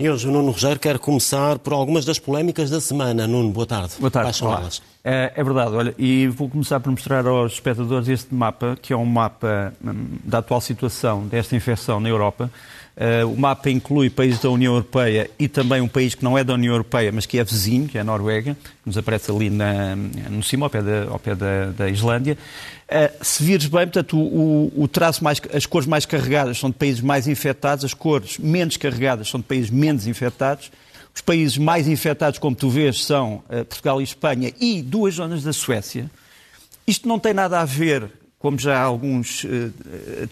E 0.00 0.08
hoje 0.08 0.26
o 0.26 0.32
Nuno 0.32 0.50
Rogério 0.52 0.78
quer 0.80 0.98
começar 0.98 1.58
por 1.58 1.74
algumas 1.74 2.06
das 2.06 2.18
polémicas 2.18 2.70
da 2.70 2.80
semana. 2.80 3.26
Nuno, 3.26 3.50
boa 3.50 3.66
tarde. 3.66 3.92
Boa 3.98 4.10
tarde. 4.10 4.28
Quais 4.28 4.36
são 4.38 4.50
elas? 4.50 4.82
É, 5.04 5.30
é 5.36 5.44
verdade, 5.44 5.74
olha, 5.74 5.94
e 5.98 6.26
vou 6.26 6.48
começar 6.48 6.80
por 6.80 6.90
mostrar 6.90 7.26
aos 7.26 7.52
espectadores 7.52 8.08
este 8.08 8.34
mapa, 8.34 8.78
que 8.80 8.94
é 8.94 8.96
um 8.96 9.04
mapa 9.04 9.74
hum, 9.84 10.16
da 10.24 10.38
atual 10.38 10.62
situação 10.62 11.26
desta 11.26 11.54
infecção 11.54 12.00
na 12.00 12.08
Europa. 12.08 12.50
Uh, 13.00 13.26
o 13.32 13.34
mapa 13.34 13.70
inclui 13.70 14.10
países 14.10 14.40
da 14.40 14.50
União 14.50 14.74
Europeia 14.74 15.30
e 15.38 15.48
também 15.48 15.80
um 15.80 15.88
país 15.88 16.14
que 16.14 16.22
não 16.22 16.36
é 16.36 16.44
da 16.44 16.52
União 16.52 16.74
Europeia, 16.74 17.10
mas 17.10 17.24
que 17.24 17.38
é 17.38 17.44
vizinho, 17.44 17.88
que 17.88 17.96
é 17.96 18.02
a 18.02 18.04
Noruega, 18.04 18.54
que 18.54 18.70
nos 18.84 18.98
aparece 18.98 19.30
ali 19.30 19.48
na, 19.48 19.96
no 19.96 20.42
cima, 20.42 20.66
ao 20.66 20.70
pé 20.70 20.82
da, 20.82 21.04
ao 21.04 21.18
pé 21.18 21.34
da, 21.34 21.70
da 21.70 21.88
Islândia. 21.88 22.36
Uh, 22.86 23.24
se 23.24 23.42
vires 23.42 23.64
bem, 23.64 23.86
portanto, 23.86 24.18
o, 24.18 24.70
o, 24.76 24.86
traço 24.86 25.24
mais, 25.24 25.40
as 25.54 25.64
cores 25.64 25.88
mais 25.88 26.04
carregadas 26.04 26.58
são 26.58 26.68
de 26.68 26.76
países 26.76 27.00
mais 27.00 27.26
infectados, 27.26 27.86
as 27.86 27.94
cores 27.94 28.36
menos 28.36 28.76
carregadas 28.76 29.30
são 29.30 29.40
de 29.40 29.46
países 29.46 29.70
menos 29.70 30.06
infectados. 30.06 30.70
Os 31.14 31.22
países 31.22 31.56
mais 31.56 31.88
infectados, 31.88 32.38
como 32.38 32.54
tu 32.54 32.68
vês, 32.68 33.02
são 33.02 33.42
uh, 33.48 33.64
Portugal 33.64 34.02
e 34.02 34.04
Espanha 34.04 34.52
e 34.60 34.82
duas 34.82 35.14
zonas 35.14 35.42
da 35.42 35.54
Suécia. 35.54 36.10
Isto 36.86 37.08
não 37.08 37.18
tem 37.18 37.32
nada 37.32 37.60
a 37.60 37.64
ver 37.64 38.10
como 38.40 38.58
já 38.58 38.80
alguns 38.80 39.44
uh, 39.44 39.70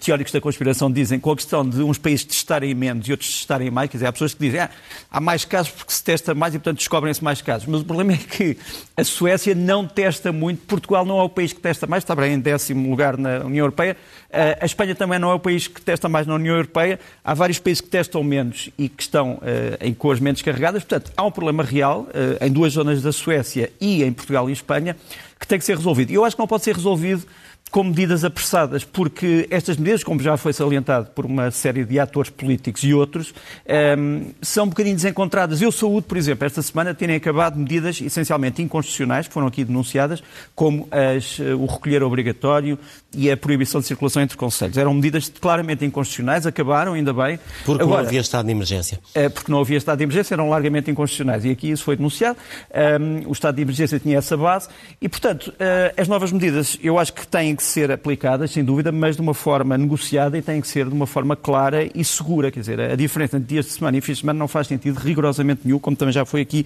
teóricos 0.01 0.33
da 0.33 0.41
conspiração 0.41 0.91
dizem, 0.91 1.21
com 1.21 1.31
a 1.31 1.37
questão 1.37 1.69
de 1.69 1.83
uns 1.83 1.99
países 1.99 2.25
testarem 2.25 2.75
menos 2.75 3.07
e 3.07 3.11
outros 3.11 3.31
testarem 3.31 3.71
mais, 3.71 3.91
quer 3.91 3.99
dizer, 3.99 4.07
há 4.07 4.13
pessoas 4.13 4.33
que 4.33 4.41
dizem 4.41 4.61
ah, 4.61 4.71
há 5.11 5.21
mais 5.21 5.45
casos 5.45 5.73
porque 5.73 5.93
se 5.93 6.03
testa 6.03 6.35
mais 6.35 6.55
e, 6.55 6.59
portanto, 6.59 6.79
descobrem-se 6.79 7.23
mais 7.23 7.43
casos. 7.43 7.69
Mas 7.69 7.83
o 7.83 7.85
problema 7.85 8.15
é 8.15 8.17
que 8.17 8.57
a 8.97 9.05
Suécia 9.05 9.55
não 9.55 9.87
testa 9.87 10.33
muito, 10.33 10.65
Portugal 10.67 11.05
não 11.05 11.21
é 11.21 11.23
o 11.23 11.29
país 11.29 11.53
que 11.53 11.61
testa 11.61 11.87
mais, 11.87 12.03
está 12.03 12.17
bem 12.17 12.33
em 12.33 12.41
décimo 12.41 12.89
lugar 12.89 13.19
na 13.19 13.41
União 13.41 13.65
Europeia, 13.65 13.95
uh, 14.31 14.59
a 14.59 14.65
Espanha 14.65 14.95
também 14.95 15.19
não 15.19 15.31
é 15.31 15.35
o 15.35 15.39
país 15.39 15.69
que 15.69 15.83
testa 15.83 16.09
mais 16.09 16.27
na 16.27 16.35
União 16.35 16.55
Europeia, 16.55 16.99
há 17.23 17.35
vários 17.35 17.59
países 17.59 17.83
que 17.83 17.91
testam 17.91 18.25
menos 18.25 18.71
e 18.79 18.89
que 18.89 19.03
estão 19.03 19.35
uh, 19.35 19.41
em 19.83 19.93
cores 19.93 20.19
menos 20.19 20.41
carregadas, 20.41 20.83
portanto, 20.83 21.13
há 21.15 21.23
um 21.27 21.31
problema 21.31 21.63
real 21.63 22.07
em 22.41 22.51
duas 22.51 22.73
zonas 22.73 23.03
da 23.03 23.13
Suécia 23.13 23.71
e 23.79 24.03
em 24.03 24.15
Portugal 24.15 24.49
e 24.49 24.53
Espanha 24.55 24.97
que 25.39 25.47
tem 25.47 25.59
que 25.59 25.65
ser 25.65 25.77
resolvido. 25.77 26.11
E 26.11 26.15
eu 26.15 26.25
acho 26.25 26.35
que 26.35 26.41
não 26.41 26.49
pode 26.49 26.65
ser 26.65 26.75
resolvido 26.75 27.27
com 27.71 27.85
medidas 27.85 28.25
apressadas, 28.25 28.85
porque 28.85 29.47
estas 29.51 29.77
medidas, 29.77 30.03
como 30.03 30.21
já 30.21 30.37
foi 30.37 30.53
salientado 30.53 31.11
por 31.15 31.27
uma 31.27 31.51
série 31.51 31.85
de 31.85 31.99
atores 31.99 32.31
políticos 32.31 32.83
e 32.83 32.95
outros, 32.95 33.31
um, 33.31 33.33
ehm, 33.67 34.23
são 34.41 34.65
um 34.65 34.69
bocadinho 34.69 34.97
desencontradas. 34.97 35.61
Eu 35.61 35.71
saúde, 35.71 36.07
por 36.07 36.17
exemplo, 36.17 36.47
esta 36.47 36.63
semana 36.63 36.95
terem 36.95 37.17
acabado 37.17 37.59
medidas 37.59 38.01
essencialmente 38.01 38.63
inconstitucionais, 38.63 39.29
que 39.29 39.35
foram 39.35 39.47
aqui 39.47 39.65
denunciadas, 39.65 40.23
como 40.55 40.89
as, 40.91 41.39
eh, 41.41 41.55
o 41.55 41.67
recolher 41.67 42.03
obrigatório 42.03 42.79
e 43.15 43.31
a 43.31 43.37
proibição 43.37 43.81
de 43.81 43.87
circulação 43.87 44.23
entre 44.23 44.37
conselhos. 44.37 44.77
Eram 44.77 44.95
medidas 44.95 45.29
claramente 45.29 45.85
inconstitucionais, 45.85 46.47
acabaram, 46.47 46.95
ainda 46.95 47.13
bem. 47.13 47.39
Porque 47.65 47.83
Agora, 47.83 48.03
não 48.03 48.09
havia 48.09 48.21
estado 48.21 48.47
de 48.47 48.53
emergência. 48.53 48.99
É, 49.15 49.29
porque 49.29 49.51
não 49.53 49.61
havia 49.61 49.77
estado 49.77 49.99
de 49.99 50.05
emergência, 50.05 50.35
eram 50.35 50.49
largamente 50.49 50.91
inconstitucionais. 50.91 51.45
E 51.45 51.51
aqui 51.51 51.71
isso 51.71 51.85
foi 51.85 51.97
denunciado. 51.97 52.39
Um, 52.73 52.79
ehm, 52.79 53.27
o 53.27 53.33
estado 53.33 53.57
de 53.57 53.63
emergência 53.63 53.99
tinha 53.99 54.19
essa 54.19 54.37
base. 54.37 54.69
E, 55.01 55.09
portanto, 55.09 55.49
uh, 55.49 56.01
as 56.01 56.09
novas 56.09 56.33
medidas, 56.33 56.79
eu 56.83 56.99
acho 56.99 57.13
que 57.13 57.27
têm 57.27 57.58
que 57.59 57.65
ser 57.65 57.91
aplicadas, 57.91 58.53
sem 58.53 58.65
dúvida, 58.65 58.93
mas 58.93 59.17
de 59.17 59.21
uma 59.21 59.35
forma 59.35 59.77
negociada 59.77 60.39
e 60.39 60.43
têm 60.43 60.61
que 60.61 60.69
ser 60.69 60.87
de 60.87 60.95
uma 60.95 61.07
forma 61.07 61.35
clara 61.35 61.89
e 61.93 62.05
segura. 62.05 62.51
Quer 62.51 62.61
dizer, 62.61 62.81
a 62.81 62.95
diferença 62.95 63.37
entre 63.37 63.49
dias 63.49 63.67
de 63.67 63.73
semana 63.73 63.99
e 63.99 64.01
fins 64.01 64.15
de 64.15 64.21
semana 64.21 64.39
não 64.39 64.49
faz 64.49 64.69
sentido 64.69 64.97
rigorosamente 64.99 65.63
nenhum, 65.65 65.79
como 65.81 65.97
também 65.97 66.13
já 66.13 66.25
foi 66.25 66.43
aqui 66.43 66.65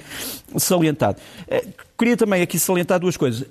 salientado. 0.56 1.16
Eh, 1.48 1.64
queria 1.98 2.16
também 2.16 2.42
aqui 2.42 2.58
salientar 2.58 3.00
duas 3.00 3.16
coisas. 3.16 3.46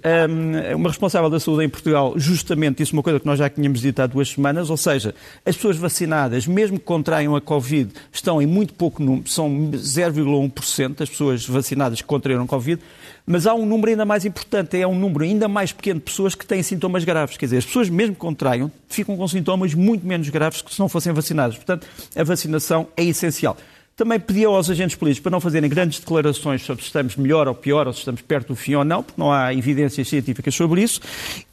Uma 0.76 0.90
responsável 0.90 1.30
da 1.30 1.40
saúde 1.40 1.66
em 1.66 1.70
Portugal 1.70 2.14
justamente 2.18 2.78
disse 2.78 2.94
uma 2.94 3.02
coisa 3.02 3.20
que 3.20 3.26
nós 3.26 3.40
já 3.40 3.50
tínhamos 3.50 3.82
dito 3.82 4.00
há 4.02 4.08
duas 4.08 4.30
semanas, 4.30 4.70
ou 4.70 4.78
seja, 4.78 5.16
as 5.44 5.56
pessoas 5.56 5.78
vacinadas, 5.78 6.46
mesmo 6.46 6.78
que 6.78 6.86
contraiam 6.86 7.36
a 7.36 7.42
Covid, 7.42 7.92
estão 8.12 8.42
em 8.42 8.46
muito 8.46 8.74
pouco 8.74 9.02
número, 9.02 9.28
são 9.28 9.50
0,1% 9.50 10.96
das 10.96 11.10
pessoas 11.10 11.46
vacinadas 11.46 12.02
que 12.02 12.08
contraíram 12.08 12.44
a 12.44 12.48
Covid, 12.48 12.82
mas 13.26 13.48
há 13.48 13.54
um 13.54 13.66
número 13.66 13.92
ainda 13.92 14.06
mais 14.06 14.26
importante, 14.26 14.78
é 14.78 14.88
um 14.88 14.98
número 14.98 15.24
ainda 15.24 15.48
mais 15.48 15.72
pequeno 15.72 16.00
de 16.00 16.06
pessoas 16.06 16.36
que 16.36 16.46
têm 16.46 16.62
sintomas 16.64 17.04
graves. 17.04 17.38
Quer 17.38 17.46
dizer, 17.46 17.58
as 17.58 17.66
pessoas, 17.66 17.90
mesmo 17.90 18.16
que 18.16 18.22
contraiam, 18.22 18.72
ficam 18.88 19.16
com 19.16 19.28
sintomas 19.28 19.74
muito 19.74 20.06
menos 20.06 20.30
graves 20.30 20.62
que 20.62 20.74
se 20.74 20.80
não 20.80 20.90
fossem 20.90 21.14
vacinadas. 21.14 21.56
Portanto, 21.56 21.88
a 22.16 22.24
vacinação 22.24 22.88
é 22.98 23.04
essencial. 23.04 23.58
Também 23.96 24.20
pedi 24.20 24.46
aos 24.46 24.70
agentes 24.70 24.96
políticos 24.96 25.22
para 25.22 25.32
não 25.32 25.40
fazerem 25.40 25.70
grandes 25.70 26.00
declarações 26.00 26.64
sobre 26.64 26.82
se 26.82 26.88
estamos 26.88 27.16
melhor 27.16 27.48
ou 27.48 27.54
pior, 27.54 27.88
ou 27.88 27.94
se 27.94 28.00
estamos 28.00 28.22
perto 28.22 28.48
do 28.48 28.56
fim 28.56 28.74
ou 28.76 28.84
não, 28.84 29.04
porque 29.04 29.20
não 29.20 29.32
há 29.32 29.54
evidências 29.54 30.08
científicas 30.08 30.56
sobre 30.56 30.82
isso. 30.82 31.02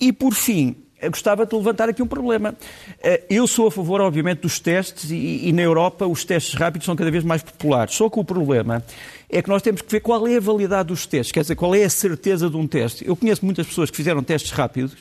E, 0.00 0.12
por 0.12 0.32
fim, 0.32 0.76
eu 1.00 1.10
gostava 1.10 1.46
de 1.46 1.54
levantar 1.54 1.88
aqui 1.88 2.02
um 2.02 2.06
problema. 2.06 2.54
Eh, 3.02 3.22
eu 3.30 3.46
sou 3.46 3.68
a 3.68 3.70
favor, 3.70 4.00
obviamente, 4.00 4.40
dos 4.40 4.58
testes 4.58 5.10
e, 5.10 5.48
e, 5.48 5.52
na 5.52 5.62
Europa 5.62 6.06
os 6.06 6.24
testes 6.24 6.54
rápidos 6.54 6.86
são 6.86 6.96
cada 6.96 7.10
vez 7.10 7.22
mais 7.22 7.42
populares. 7.42 7.94
Só 7.94 8.08
que 8.10 8.18
o 8.18 8.24
problema 8.24 8.82
é 9.30 9.40
que 9.40 9.48
nós 9.48 9.62
temos 9.62 9.82
que 9.82 9.90
ver 9.90 10.00
qual 10.00 10.26
é 10.26 10.36
a 10.36 10.40
validade 10.40 10.88
dos 10.88 11.06
testes, 11.06 11.32
quer 11.32 11.42
dizer, 11.42 11.54
qual 11.54 11.74
é 11.74 11.84
a 11.84 11.90
certeza 11.90 12.50
de 12.50 12.56
um 12.56 12.66
teste. 12.66 13.06
Eu 13.06 13.14
conheço 13.14 13.44
muitas 13.44 13.66
pessoas 13.66 13.90
que 13.90 13.96
fizeram 13.96 14.22
testes 14.22 14.50
rápidos 14.50 14.96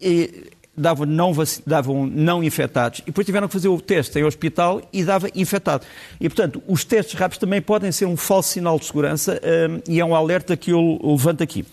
e 0.00 0.50
davam 0.76 1.06
não, 1.06 1.32
davam 1.66 2.06
não 2.06 2.44
infectados 2.44 3.00
e 3.00 3.06
depois 3.06 3.24
tiveram 3.24 3.46
que 3.46 3.52
fazer 3.52 3.68
o 3.68 3.80
teste 3.80 4.18
em 4.18 4.24
hospital 4.24 4.82
e 4.92 5.04
dava 5.04 5.28
infectado. 5.34 5.86
E, 6.20 6.28
portanto, 6.28 6.62
os 6.68 6.84
testes 6.84 7.14
rápidos 7.18 7.38
também 7.38 7.62
podem 7.62 7.90
ser 7.90 8.04
um 8.04 8.16
falso 8.16 8.50
sinal 8.50 8.78
de 8.78 8.84
segurança 8.84 9.40
um, 9.42 9.80
e 9.90 10.00
é 10.00 10.04
um 10.04 10.14
alerta 10.14 10.56
que 10.56 10.72
eu 10.72 11.00
levanto 11.02 11.42
aqui. 11.42 11.64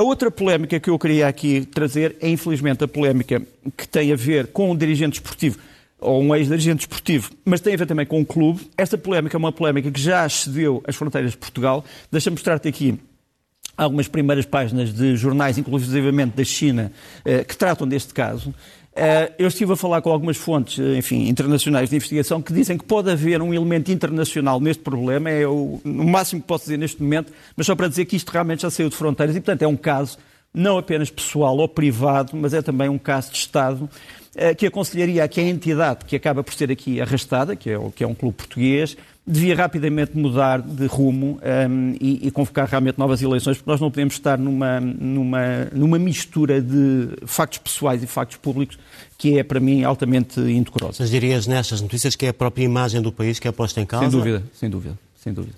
A 0.00 0.02
outra 0.02 0.30
polémica 0.30 0.80
que 0.80 0.88
eu 0.88 0.98
queria 0.98 1.28
aqui 1.28 1.66
trazer 1.66 2.16
é, 2.22 2.28
infelizmente, 2.30 2.82
a 2.82 2.88
polémica 2.88 3.42
que 3.76 3.86
tem 3.86 4.10
a 4.10 4.16
ver 4.16 4.46
com 4.46 4.70
o 4.70 4.74
dirigente 4.74 5.20
esportivo 5.20 5.58
ou 5.98 6.22
um 6.22 6.34
ex-dirigente 6.34 6.80
esportivo, 6.80 7.30
mas 7.44 7.60
tem 7.60 7.74
a 7.74 7.76
ver 7.76 7.84
também 7.84 8.06
com 8.06 8.18
o 8.18 8.24
clube. 8.24 8.66
Esta 8.78 8.96
polémica 8.96 9.36
é 9.36 9.38
uma 9.38 9.52
polémica 9.52 9.90
que 9.90 10.00
já 10.00 10.24
excedeu 10.24 10.82
as 10.86 10.96
fronteiras 10.96 11.32
de 11.32 11.36
Portugal. 11.36 11.84
Deixa-me 12.10 12.34
mostrar-te 12.34 12.66
aqui 12.66 12.98
algumas 13.76 14.08
primeiras 14.08 14.46
páginas 14.46 14.90
de 14.90 15.16
jornais, 15.16 15.58
inclusivamente 15.58 16.34
da 16.34 16.44
China, 16.44 16.90
eh, 17.22 17.44
que 17.44 17.54
tratam 17.54 17.86
deste 17.86 18.14
caso. 18.14 18.54
Eh, 18.94 19.32
eu 19.38 19.46
estive 19.46 19.72
a 19.72 19.76
falar 19.76 20.02
com 20.02 20.10
algumas 20.10 20.36
fontes, 20.36 20.78
eh, 20.78 20.98
enfim, 20.98 21.28
internacionais 21.28 21.90
de 21.90 21.96
investigação 21.96 22.42
que 22.42 22.52
dizem 22.52 22.76
que 22.76 22.84
pode 22.84 23.10
haver 23.10 23.40
um 23.40 23.54
elemento 23.54 23.90
internacional 23.92 24.60
neste 24.60 24.82
problema, 24.82 25.30
é 25.30 25.46
o, 25.46 25.80
máximo 25.84 26.40
que 26.40 26.48
posso 26.48 26.64
dizer 26.64 26.76
neste 26.76 27.00
momento, 27.00 27.32
mas 27.56 27.66
só 27.66 27.76
para 27.76 27.86
dizer 27.86 28.04
que 28.04 28.16
isto 28.16 28.28
realmente 28.30 28.62
já 28.62 28.70
saiu 28.70 28.88
de 28.88 28.96
fronteiras 28.96 29.36
e, 29.36 29.40
portanto, 29.40 29.62
é 29.62 29.68
um 29.68 29.76
caso 29.76 30.18
não 30.52 30.76
apenas 30.76 31.08
pessoal 31.08 31.56
ou 31.56 31.68
privado, 31.68 32.32
mas 32.34 32.52
é 32.52 32.60
também 32.60 32.88
um 32.88 32.98
caso 32.98 33.30
de 33.30 33.38
Estado 33.38 33.88
que 34.56 34.66
aconselharia 34.66 35.24
a 35.24 35.28
que 35.28 35.40
a 35.40 35.44
entidade 35.44 36.04
que 36.04 36.14
acaba 36.14 36.42
por 36.42 36.54
ser 36.54 36.70
aqui 36.70 37.00
arrastada, 37.00 37.54
que 37.54 37.70
é, 37.70 37.78
que 37.94 38.02
é 38.02 38.06
um 38.06 38.14
clube 38.14 38.36
português, 38.36 38.96
devia 39.30 39.54
rapidamente 39.54 40.16
mudar 40.16 40.60
de 40.60 40.86
rumo 40.86 41.38
um, 41.68 41.94
e, 42.00 42.26
e, 42.26 42.30
convocar 42.30 42.68
realmente 42.68 42.98
novas 42.98 43.22
eleições, 43.22 43.56
porque 43.58 43.70
nós 43.70 43.80
não 43.80 43.90
podemos 43.90 44.14
estar 44.14 44.36
numa, 44.36 44.80
numa, 44.80 45.64
numa 45.72 45.98
mistura 45.98 46.60
de 46.60 47.10
factos 47.26 47.58
pessoais 47.58 48.02
e 48.02 48.06
factos 48.06 48.36
públicos 48.38 48.78
que 49.16 49.38
é, 49.38 49.44
para 49.44 49.60
mim, 49.60 49.84
altamente 49.84 50.40
indecorosa. 50.40 50.96
Mas 51.00 51.10
dirias 51.10 51.46
nestas 51.46 51.80
notícias 51.80 52.16
que 52.16 52.26
é 52.26 52.30
a 52.30 52.34
própria 52.34 52.64
imagem 52.64 53.00
do 53.00 53.12
país 53.12 53.38
que 53.38 53.46
é 53.46 53.52
posta 53.52 53.80
em 53.80 53.86
causa? 53.86 54.10
Sem 54.10 54.18
dúvida, 54.18 54.42
sem 54.52 54.70
dúvida, 54.70 54.98
sem 55.14 55.32
dúvida. 55.32 55.54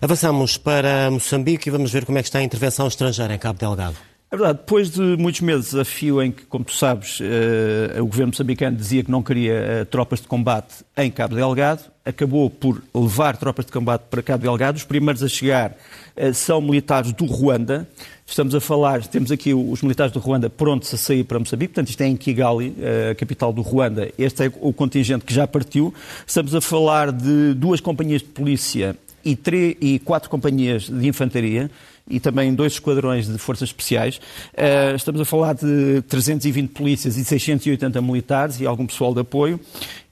Avançamos 0.00 0.58
para 0.58 1.10
Moçambique 1.10 1.68
e 1.68 1.72
vamos 1.72 1.90
ver 1.90 2.04
como 2.04 2.18
é 2.18 2.22
que 2.22 2.28
está 2.28 2.40
a 2.40 2.42
intervenção 2.42 2.86
estrangeira 2.86 3.34
em 3.34 3.38
Cabo 3.38 3.58
Delgado. 3.58 3.96
É 4.28 4.36
verdade, 4.36 4.58
depois 4.58 4.90
de 4.90 5.00
muitos 5.00 5.40
meses 5.40 5.72
a 5.72 5.84
fio 5.84 6.20
em 6.20 6.32
que, 6.32 6.44
como 6.46 6.64
tu 6.64 6.74
sabes, 6.74 7.20
uh, 7.20 8.02
o 8.02 8.06
governo 8.06 8.32
moçambicano 8.32 8.76
dizia 8.76 9.04
que 9.04 9.10
não 9.10 9.22
queria 9.22 9.82
uh, 9.82 9.86
tropas 9.86 10.20
de 10.20 10.26
combate 10.26 10.84
em 10.96 11.12
Cabo 11.12 11.36
Delgado, 11.36 11.84
acabou 12.04 12.50
por 12.50 12.82
levar 12.92 13.36
tropas 13.36 13.66
de 13.66 13.70
combate 13.70 14.02
para 14.10 14.20
Cabo 14.24 14.42
Delgado. 14.42 14.78
Os 14.78 14.82
primeiros 14.82 15.22
a 15.22 15.28
chegar 15.28 15.76
uh, 16.16 16.34
são 16.34 16.60
militares 16.60 17.12
do 17.12 17.24
Ruanda. 17.24 17.88
Estamos 18.26 18.52
a 18.56 18.60
falar, 18.60 19.06
temos 19.06 19.30
aqui 19.30 19.54
os 19.54 19.80
militares 19.82 20.12
do 20.12 20.18
Ruanda 20.18 20.50
prontos 20.50 20.92
a 20.92 20.96
sair 20.96 21.22
para 21.22 21.38
Moçambique, 21.38 21.74
portanto 21.74 21.90
isto 21.90 22.00
é 22.00 22.08
em 22.08 22.16
Kigali, 22.16 22.74
a 23.08 23.14
capital 23.14 23.52
do 23.52 23.62
Ruanda. 23.62 24.10
Este 24.18 24.46
é 24.46 24.52
o 24.60 24.72
contingente 24.72 25.24
que 25.24 25.32
já 25.32 25.46
partiu. 25.46 25.94
Estamos 26.26 26.52
a 26.52 26.60
falar 26.60 27.12
de 27.12 27.54
duas 27.54 27.78
companhias 27.78 28.22
de 28.22 28.28
polícia 28.28 28.96
e, 29.26 29.34
três, 29.34 29.76
e 29.80 29.98
quatro 29.98 30.30
companhias 30.30 30.84
de 30.84 31.08
infantaria 31.08 31.68
e 32.08 32.20
também 32.20 32.54
dois 32.54 32.74
esquadrões 32.74 33.26
de 33.26 33.36
forças 33.36 33.68
especiais. 33.68 34.20
Uh, 34.54 34.94
estamos 34.94 35.20
a 35.20 35.24
falar 35.24 35.54
de 35.54 36.00
320 36.02 36.70
polícias 36.70 37.16
e 37.16 37.24
680 37.24 38.00
militares 38.00 38.60
e 38.60 38.66
algum 38.66 38.86
pessoal 38.86 39.12
de 39.12 39.20
apoio. 39.20 39.58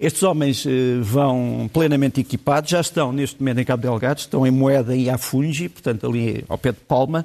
Estes 0.01 0.25
homens 0.25 0.65
uh, 0.65 0.69
vão 1.01 1.71
plenamente 1.73 2.21
equipados, 2.21 2.71
já 2.71 2.81
estão 2.81 3.13
neste 3.13 3.41
momento 3.41 3.61
em 3.61 3.65
Cabo 3.65 3.83
Delgado, 3.83 4.19
estão 4.19 4.45
em 4.45 4.51
Moeda 4.51 4.97
e 4.97 5.09
Afungi, 5.09 5.69
portanto 5.69 6.05
ali 6.09 6.45
ao 6.49 6.59
pé 6.59 6.73
de 6.73 6.81
Palma. 6.81 7.25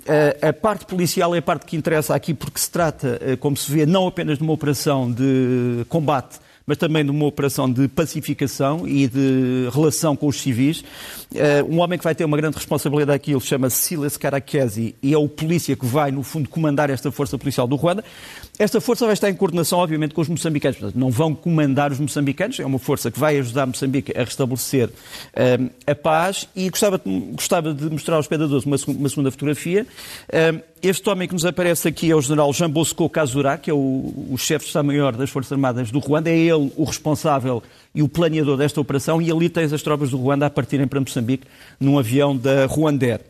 Uh, 0.00 0.48
a 0.48 0.52
parte 0.52 0.86
policial 0.86 1.32
é 1.36 1.38
a 1.38 1.42
parte 1.42 1.64
que 1.64 1.76
interessa 1.76 2.16
aqui 2.16 2.34
porque 2.34 2.58
se 2.58 2.70
trata, 2.70 3.20
como 3.38 3.56
se 3.56 3.70
vê, 3.70 3.86
não 3.86 4.08
apenas 4.08 4.38
de 4.38 4.42
uma 4.42 4.52
operação 4.52 5.08
de 5.08 5.84
combate 5.88 6.40
mas 6.68 6.76
também 6.76 7.02
de 7.02 7.10
uma 7.10 7.24
operação 7.24 7.68
de 7.72 7.88
pacificação 7.88 8.86
e 8.86 9.08
de 9.08 9.70
relação 9.72 10.14
com 10.14 10.26
os 10.26 10.38
civis. 10.38 10.80
Uh, 11.32 11.64
um 11.66 11.80
homem 11.80 11.98
que 11.98 12.04
vai 12.04 12.14
ter 12.14 12.26
uma 12.26 12.36
grande 12.36 12.56
responsabilidade 12.56 13.16
aqui, 13.16 13.32
ele 13.32 13.40
chama-se 13.40 13.76
Silas 13.76 14.18
Karakesi 14.18 14.94
e 15.02 15.14
é 15.14 15.18
o 15.18 15.26
polícia 15.26 15.74
que 15.74 15.86
vai, 15.86 16.12
no 16.12 16.22
fundo, 16.22 16.46
comandar 16.46 16.90
esta 16.90 17.10
força 17.10 17.38
policial 17.38 17.66
do 17.66 17.74
Ruanda. 17.74 18.04
Esta 18.58 18.80
força 18.82 19.06
vai 19.06 19.14
estar 19.14 19.30
em 19.30 19.34
coordenação, 19.34 19.78
obviamente, 19.78 20.12
com 20.12 20.20
os 20.20 20.28
moçambicanos. 20.28 20.78
Portanto, 20.78 20.98
não 20.98 21.10
vão 21.10 21.34
comandar 21.34 21.90
os 21.90 21.98
moçambicanos, 21.98 22.60
é 22.60 22.66
uma 22.66 22.78
força 22.78 23.10
que 23.10 23.18
vai 23.18 23.38
ajudar 23.38 23.64
Moçambique 23.66 24.12
a 24.14 24.24
restabelecer 24.24 24.88
uh, 24.88 25.70
a 25.86 25.94
paz. 25.94 26.48
E 26.54 26.68
gostava, 26.68 27.00
gostava 27.32 27.72
de 27.72 27.88
mostrar 27.88 28.16
aos 28.16 28.26
espectadores 28.26 28.66
uma, 28.66 28.76
uma 28.88 29.08
segunda 29.08 29.30
fotografia. 29.30 29.86
Uh, 30.28 30.60
este 30.82 31.08
homem 31.08 31.26
que 31.26 31.34
nos 31.34 31.44
aparece 31.44 31.88
aqui 31.88 32.10
é 32.10 32.14
o 32.14 32.20
general 32.20 32.52
Jean 32.52 32.70
Bosco 32.70 33.08
Kazura, 33.08 33.58
que 33.58 33.70
é 33.70 33.74
o, 33.74 34.28
o 34.30 34.36
chefe 34.38 34.64
de 34.64 34.68
Estado-Maior 34.68 35.16
das 35.16 35.30
Forças 35.30 35.52
Armadas 35.52 35.90
do 35.90 35.98
Ruanda. 35.98 36.30
É 36.30 36.36
ele 36.36 36.72
o 36.76 36.84
responsável 36.84 37.62
e 37.94 38.02
o 38.02 38.08
planeador 38.08 38.56
desta 38.56 38.80
operação. 38.80 39.20
E 39.20 39.30
ali 39.30 39.48
tens 39.48 39.72
as 39.72 39.82
tropas 39.82 40.10
do 40.10 40.16
Ruanda 40.16 40.46
a 40.46 40.50
partirem 40.50 40.86
para 40.86 41.00
Moçambique 41.00 41.46
num 41.80 41.98
avião 41.98 42.36
da 42.36 42.66
Ruandair. 42.66 43.20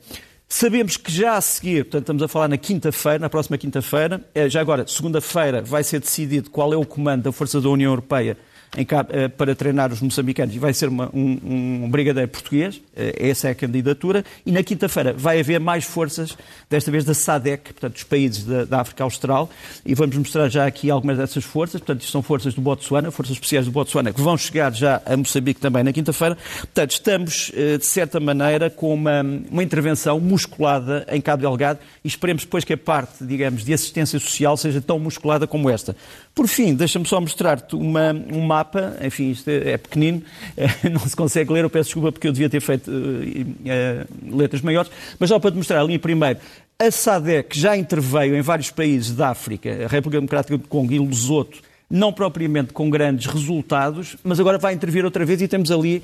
Sabemos 0.48 0.96
que 0.96 1.12
já 1.12 1.36
a 1.36 1.40
seguir, 1.40 1.84
portanto, 1.84 2.02
estamos 2.02 2.22
a 2.22 2.28
falar 2.28 2.48
na 2.48 2.56
quinta-feira, 2.56 3.18
na 3.18 3.28
próxima 3.28 3.58
quinta-feira, 3.58 4.24
eh, 4.34 4.48
já 4.48 4.62
agora, 4.62 4.86
segunda-feira, 4.86 5.60
vai 5.60 5.84
ser 5.84 6.00
decidido 6.00 6.48
qual 6.48 6.72
é 6.72 6.76
o 6.76 6.86
comando 6.86 7.24
da 7.24 7.32
Força 7.32 7.60
da 7.60 7.68
União 7.68 7.92
Europeia 7.92 8.36
em, 8.76 8.86
eh, 9.10 9.28
para 9.28 9.54
treinar 9.54 9.92
os 9.92 10.00
moçambicanos. 10.00 10.54
E 10.54 10.58
vai 10.58 10.72
ser 10.72 10.88
uma, 10.88 11.10
um, 11.12 11.84
um, 11.84 11.90
brigadeiro 11.90 12.28
português, 12.28 12.80
eh, 12.96 13.28
essa 13.28 13.48
é 13.48 13.50
a 13.52 13.54
candidatura, 13.54 14.24
e 14.44 14.52
na 14.52 14.62
quinta-feira 14.62 15.12
vai 15.12 15.40
haver 15.40 15.60
mais 15.60 15.84
forças, 15.84 16.36
desta 16.68 16.90
vez 16.90 17.04
da 17.04 17.14
SADEC, 17.14 17.72
portanto, 17.72 17.94
dos 17.94 18.04
países 18.04 18.44
da, 18.44 18.64
da, 18.64 18.80
África 18.80 19.04
Austral, 19.04 19.48
e 19.84 19.94
vamos 19.94 20.16
mostrar 20.16 20.48
já 20.48 20.66
aqui 20.66 20.90
algumas 20.90 21.18
dessas 21.18 21.44
forças, 21.44 21.80
portanto, 21.80 22.04
são 22.04 22.22
forças 22.22 22.54
do 22.54 22.60
Botsuana, 22.60 23.10
forças 23.10 23.34
especiais 23.34 23.66
do 23.66 23.72
Botsuana, 23.72 24.12
que 24.12 24.20
vão 24.20 24.36
chegar 24.36 24.72
já 24.72 25.00
a 25.04 25.16
Moçambique 25.16 25.60
também 25.60 25.82
na 25.82 25.92
quinta-feira, 25.92 26.36
portanto, 26.60 26.90
estamos, 26.90 27.50
eh, 27.54 27.78
de 27.78 27.86
certa 27.86 28.20
maneira, 28.20 28.70
com 28.70 28.92
uma, 28.92 29.22
uma 29.50 29.62
intervenção 29.62 30.20
musculada 30.20 31.06
em 31.10 31.20
Cabo 31.20 31.42
Delgado. 31.42 31.78
E 32.04 32.08
esperemos 32.08 32.44
depois 32.44 32.64
que 32.64 32.72
a 32.72 32.76
parte, 32.76 33.24
digamos, 33.24 33.64
de 33.64 33.72
assistência 33.72 34.18
social 34.18 34.56
seja 34.56 34.80
tão 34.80 34.98
musculada 34.98 35.46
como 35.46 35.68
esta. 35.68 35.96
Por 36.34 36.46
fim, 36.46 36.74
deixa-me 36.74 37.06
só 37.06 37.20
mostrar-te 37.20 37.74
uma, 37.74 38.12
um 38.12 38.40
mapa, 38.58 38.96
enfim, 39.02 39.30
isto 39.30 39.48
é, 39.48 39.76
pequenino, 39.76 40.22
não 40.90 41.00
se 41.00 41.14
consegue 41.14 41.52
ler, 41.52 41.64
eu 41.64 41.70
peço 41.70 41.88
desculpa 41.88 42.12
porque 42.12 42.26
eu 42.26 42.32
devia 42.32 42.50
ter 42.50 42.60
feito 42.60 42.90
uh, 42.90 42.94
uh, 42.94 44.36
letras 44.36 44.62
maiores, 44.62 44.90
mas 45.18 45.28
só 45.28 45.38
para 45.38 45.50
te 45.50 45.56
mostrar 45.56 45.80
ali 45.80 45.98
primeiro, 45.98 46.40
a 46.78 46.90
SADEC 46.90 47.58
já 47.58 47.76
interveio 47.76 48.36
em 48.36 48.40
vários 48.40 48.70
países 48.70 49.14
da 49.14 49.30
África, 49.30 49.70
a 49.84 49.88
República 49.88 50.20
Democrática 50.20 50.58
do 50.58 50.66
Congo 50.66 50.92
e 50.92 50.98
Lesoto, 50.98 51.60
não 51.90 52.12
propriamente 52.12 52.72
com 52.72 52.90
grandes 52.90 53.26
resultados, 53.26 54.16
mas 54.22 54.38
agora 54.38 54.58
vai 54.58 54.74
intervir 54.74 55.04
outra 55.04 55.24
vez 55.24 55.40
e 55.40 55.48
temos 55.48 55.70
ali 55.70 56.02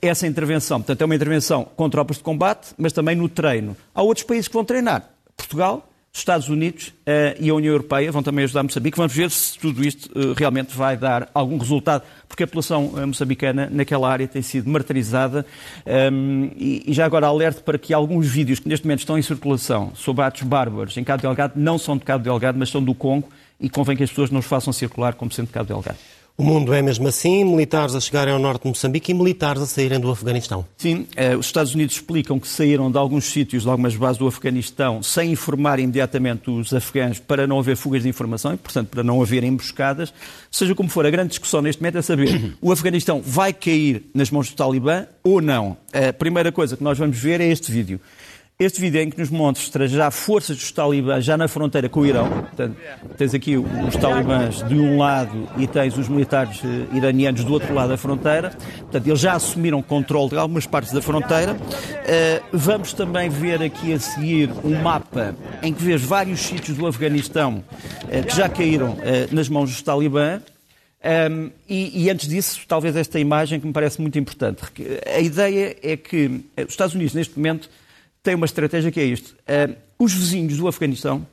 essa 0.00 0.26
intervenção. 0.26 0.80
Portanto, 0.80 1.02
é 1.02 1.04
uma 1.04 1.14
intervenção 1.14 1.66
com 1.76 1.90
tropas 1.90 2.18
de 2.18 2.22
combate, 2.22 2.68
mas 2.78 2.92
também 2.92 3.16
no 3.16 3.28
treino. 3.28 3.76
Há 3.92 4.02
outros 4.02 4.24
países 4.24 4.46
que 4.46 4.54
vão 4.54 4.64
treinar. 4.64 5.10
Portugal, 5.36 5.88
os 6.14 6.20
Estados 6.20 6.48
Unidos 6.48 6.88
uh, 6.88 7.34
e 7.40 7.50
a 7.50 7.54
União 7.54 7.72
Europeia 7.72 8.12
vão 8.12 8.22
também 8.22 8.44
ajudar 8.44 8.62
Moçambique. 8.62 8.96
Vamos 8.96 9.12
ver 9.12 9.28
se 9.32 9.58
tudo 9.58 9.84
isto 9.84 10.08
uh, 10.16 10.32
realmente 10.32 10.72
vai 10.72 10.96
dar 10.96 11.28
algum 11.34 11.58
resultado, 11.58 12.04
porque 12.28 12.44
a 12.44 12.46
população 12.46 12.86
uh, 12.86 13.04
moçambicana 13.04 13.68
naquela 13.68 14.08
área 14.08 14.28
tem 14.28 14.40
sido 14.40 14.70
martirizada. 14.70 15.44
Um, 15.84 15.90
ehm, 15.90 16.50
e, 16.56 16.84
e, 16.86 16.92
já 16.92 17.04
agora 17.04 17.26
alerto 17.26 17.64
para 17.64 17.76
que 17.76 17.92
alguns 17.92 18.28
vídeos 18.28 18.60
que 18.60 18.68
neste 18.68 18.86
momento 18.86 19.00
estão 19.00 19.18
em 19.18 19.22
circulação 19.22 19.90
sobre 19.96 20.22
atos 20.22 20.42
bárbaros 20.42 20.96
em 20.96 21.02
Cabo 21.02 21.20
Delgado 21.20 21.54
não 21.56 21.78
são 21.78 21.96
de 21.98 22.04
Cabo 22.04 22.22
Delgado, 22.22 22.56
mas 22.56 22.68
são 22.68 22.82
do 22.82 22.94
Congo 22.94 23.28
e 23.60 23.68
convém 23.68 23.96
que 23.96 24.02
as 24.02 24.10
pessoas 24.10 24.30
não 24.30 24.40
os 24.40 24.46
façam 24.46 24.72
circular 24.72 25.14
como 25.14 25.30
sendo 25.30 25.46
de 25.46 25.52
Cabo 25.52 25.68
Delgado. 25.68 25.98
O 26.36 26.42
mundo 26.42 26.74
é 26.74 26.82
mesmo 26.82 27.06
assim, 27.06 27.44
militares 27.44 27.94
a 27.94 28.00
chegarem 28.00 28.34
ao 28.34 28.40
norte 28.40 28.62
de 28.62 28.68
Moçambique 28.68 29.12
e 29.12 29.14
militares 29.14 29.62
a 29.62 29.66
saírem 29.66 30.00
do 30.00 30.10
Afeganistão. 30.10 30.64
Sim, 30.76 31.06
eh, 31.14 31.36
os 31.36 31.46
Estados 31.46 31.76
Unidos 31.76 31.94
explicam 31.94 32.40
que 32.40 32.48
saíram 32.48 32.90
de 32.90 32.98
alguns 32.98 33.26
sítios, 33.26 33.62
de 33.62 33.68
algumas 33.68 33.94
bases 33.94 34.18
do 34.18 34.26
Afeganistão, 34.26 35.00
sem 35.00 35.30
informar 35.30 35.78
imediatamente 35.78 36.50
os 36.50 36.74
afegãos 36.74 37.20
para 37.20 37.46
não 37.46 37.60
haver 37.60 37.76
fugas 37.76 38.02
de 38.02 38.08
informação 38.08 38.52
e, 38.52 38.56
portanto, 38.56 38.88
para 38.88 39.04
não 39.04 39.22
haver 39.22 39.44
emboscadas. 39.44 40.12
Seja 40.50 40.74
como 40.74 40.88
for, 40.88 41.06
a 41.06 41.10
grande 41.10 41.28
discussão 41.28 41.62
neste 41.62 41.80
momento 41.80 41.98
é 41.98 42.02
saber 42.02 42.56
o 42.60 42.72
Afeganistão 42.72 43.22
vai 43.24 43.52
cair 43.52 44.02
nas 44.12 44.28
mãos 44.28 44.50
do 44.50 44.56
Talibã 44.56 45.06
ou 45.22 45.40
não. 45.40 45.76
A 45.92 46.12
primeira 46.12 46.50
coisa 46.50 46.76
que 46.76 46.82
nós 46.82 46.98
vamos 46.98 47.16
ver 47.16 47.40
é 47.40 47.46
este 47.46 47.70
vídeo. 47.70 48.00
Este 48.56 48.80
vídeo 48.80 49.00
em 49.00 49.10
que 49.10 49.18
nos 49.18 49.30
mostra 49.30 49.88
já 49.88 50.12
forças 50.12 50.56
dos 50.56 50.70
talibãs 50.70 51.24
já 51.24 51.36
na 51.36 51.48
fronteira 51.48 51.88
com 51.88 52.02
o 52.02 52.06
Irão. 52.06 52.28
Portanto, 52.28 52.76
tens 53.18 53.34
aqui 53.34 53.56
os 53.56 53.96
talibãs 53.96 54.62
de 54.68 54.76
um 54.76 54.96
lado 54.96 55.48
e 55.58 55.66
tens 55.66 55.98
os 55.98 56.08
militares 56.08 56.60
eh, 56.64 56.96
iranianos 56.96 57.42
do 57.42 57.52
outro 57.52 57.74
lado 57.74 57.88
da 57.88 57.96
fronteira. 57.96 58.50
Portanto, 58.78 59.08
eles 59.08 59.18
já 59.18 59.32
assumiram 59.32 59.82
controle 59.82 60.30
de 60.30 60.36
algumas 60.36 60.66
partes 60.66 60.92
da 60.92 61.02
fronteira. 61.02 61.54
Uh, 61.54 62.46
vamos 62.52 62.92
também 62.92 63.28
ver 63.28 63.60
aqui 63.60 63.92
a 63.92 63.98
seguir 63.98 64.48
um 64.62 64.80
mapa 64.80 65.34
em 65.60 65.74
que 65.74 65.82
vês 65.82 66.00
vários 66.00 66.38
sítios 66.38 66.76
do 66.78 66.86
Afeganistão 66.86 67.64
uh, 68.04 68.24
que 68.24 68.36
já 68.36 68.48
caíram 68.48 68.96
nas 69.32 69.48
mãos 69.48 69.68
dos 69.68 69.82
talibãs. 69.82 70.42
Um, 71.04 71.50
e, 71.68 72.04
e, 72.04 72.08
antes 72.08 72.28
disso, 72.28 72.60
talvez 72.68 72.94
esta 72.94 73.18
imagem 73.18 73.58
que 73.58 73.66
me 73.66 73.72
parece 73.72 74.00
muito 74.00 74.16
importante. 74.16 74.62
A 75.12 75.18
ideia 75.18 75.76
é 75.82 75.96
que 75.96 76.44
os 76.56 76.70
Estados 76.70 76.94
Unidos, 76.94 77.14
neste 77.14 77.36
momento, 77.36 77.68
tem 78.24 78.34
uma 78.34 78.46
estratégia 78.46 78.90
que 78.90 78.98
é 78.98 79.04
isto. 79.04 79.36
Uh, 79.42 79.76
os 79.98 80.12
vizinhos 80.12 80.56
do 80.56 80.66
Afeganistão 80.66 81.24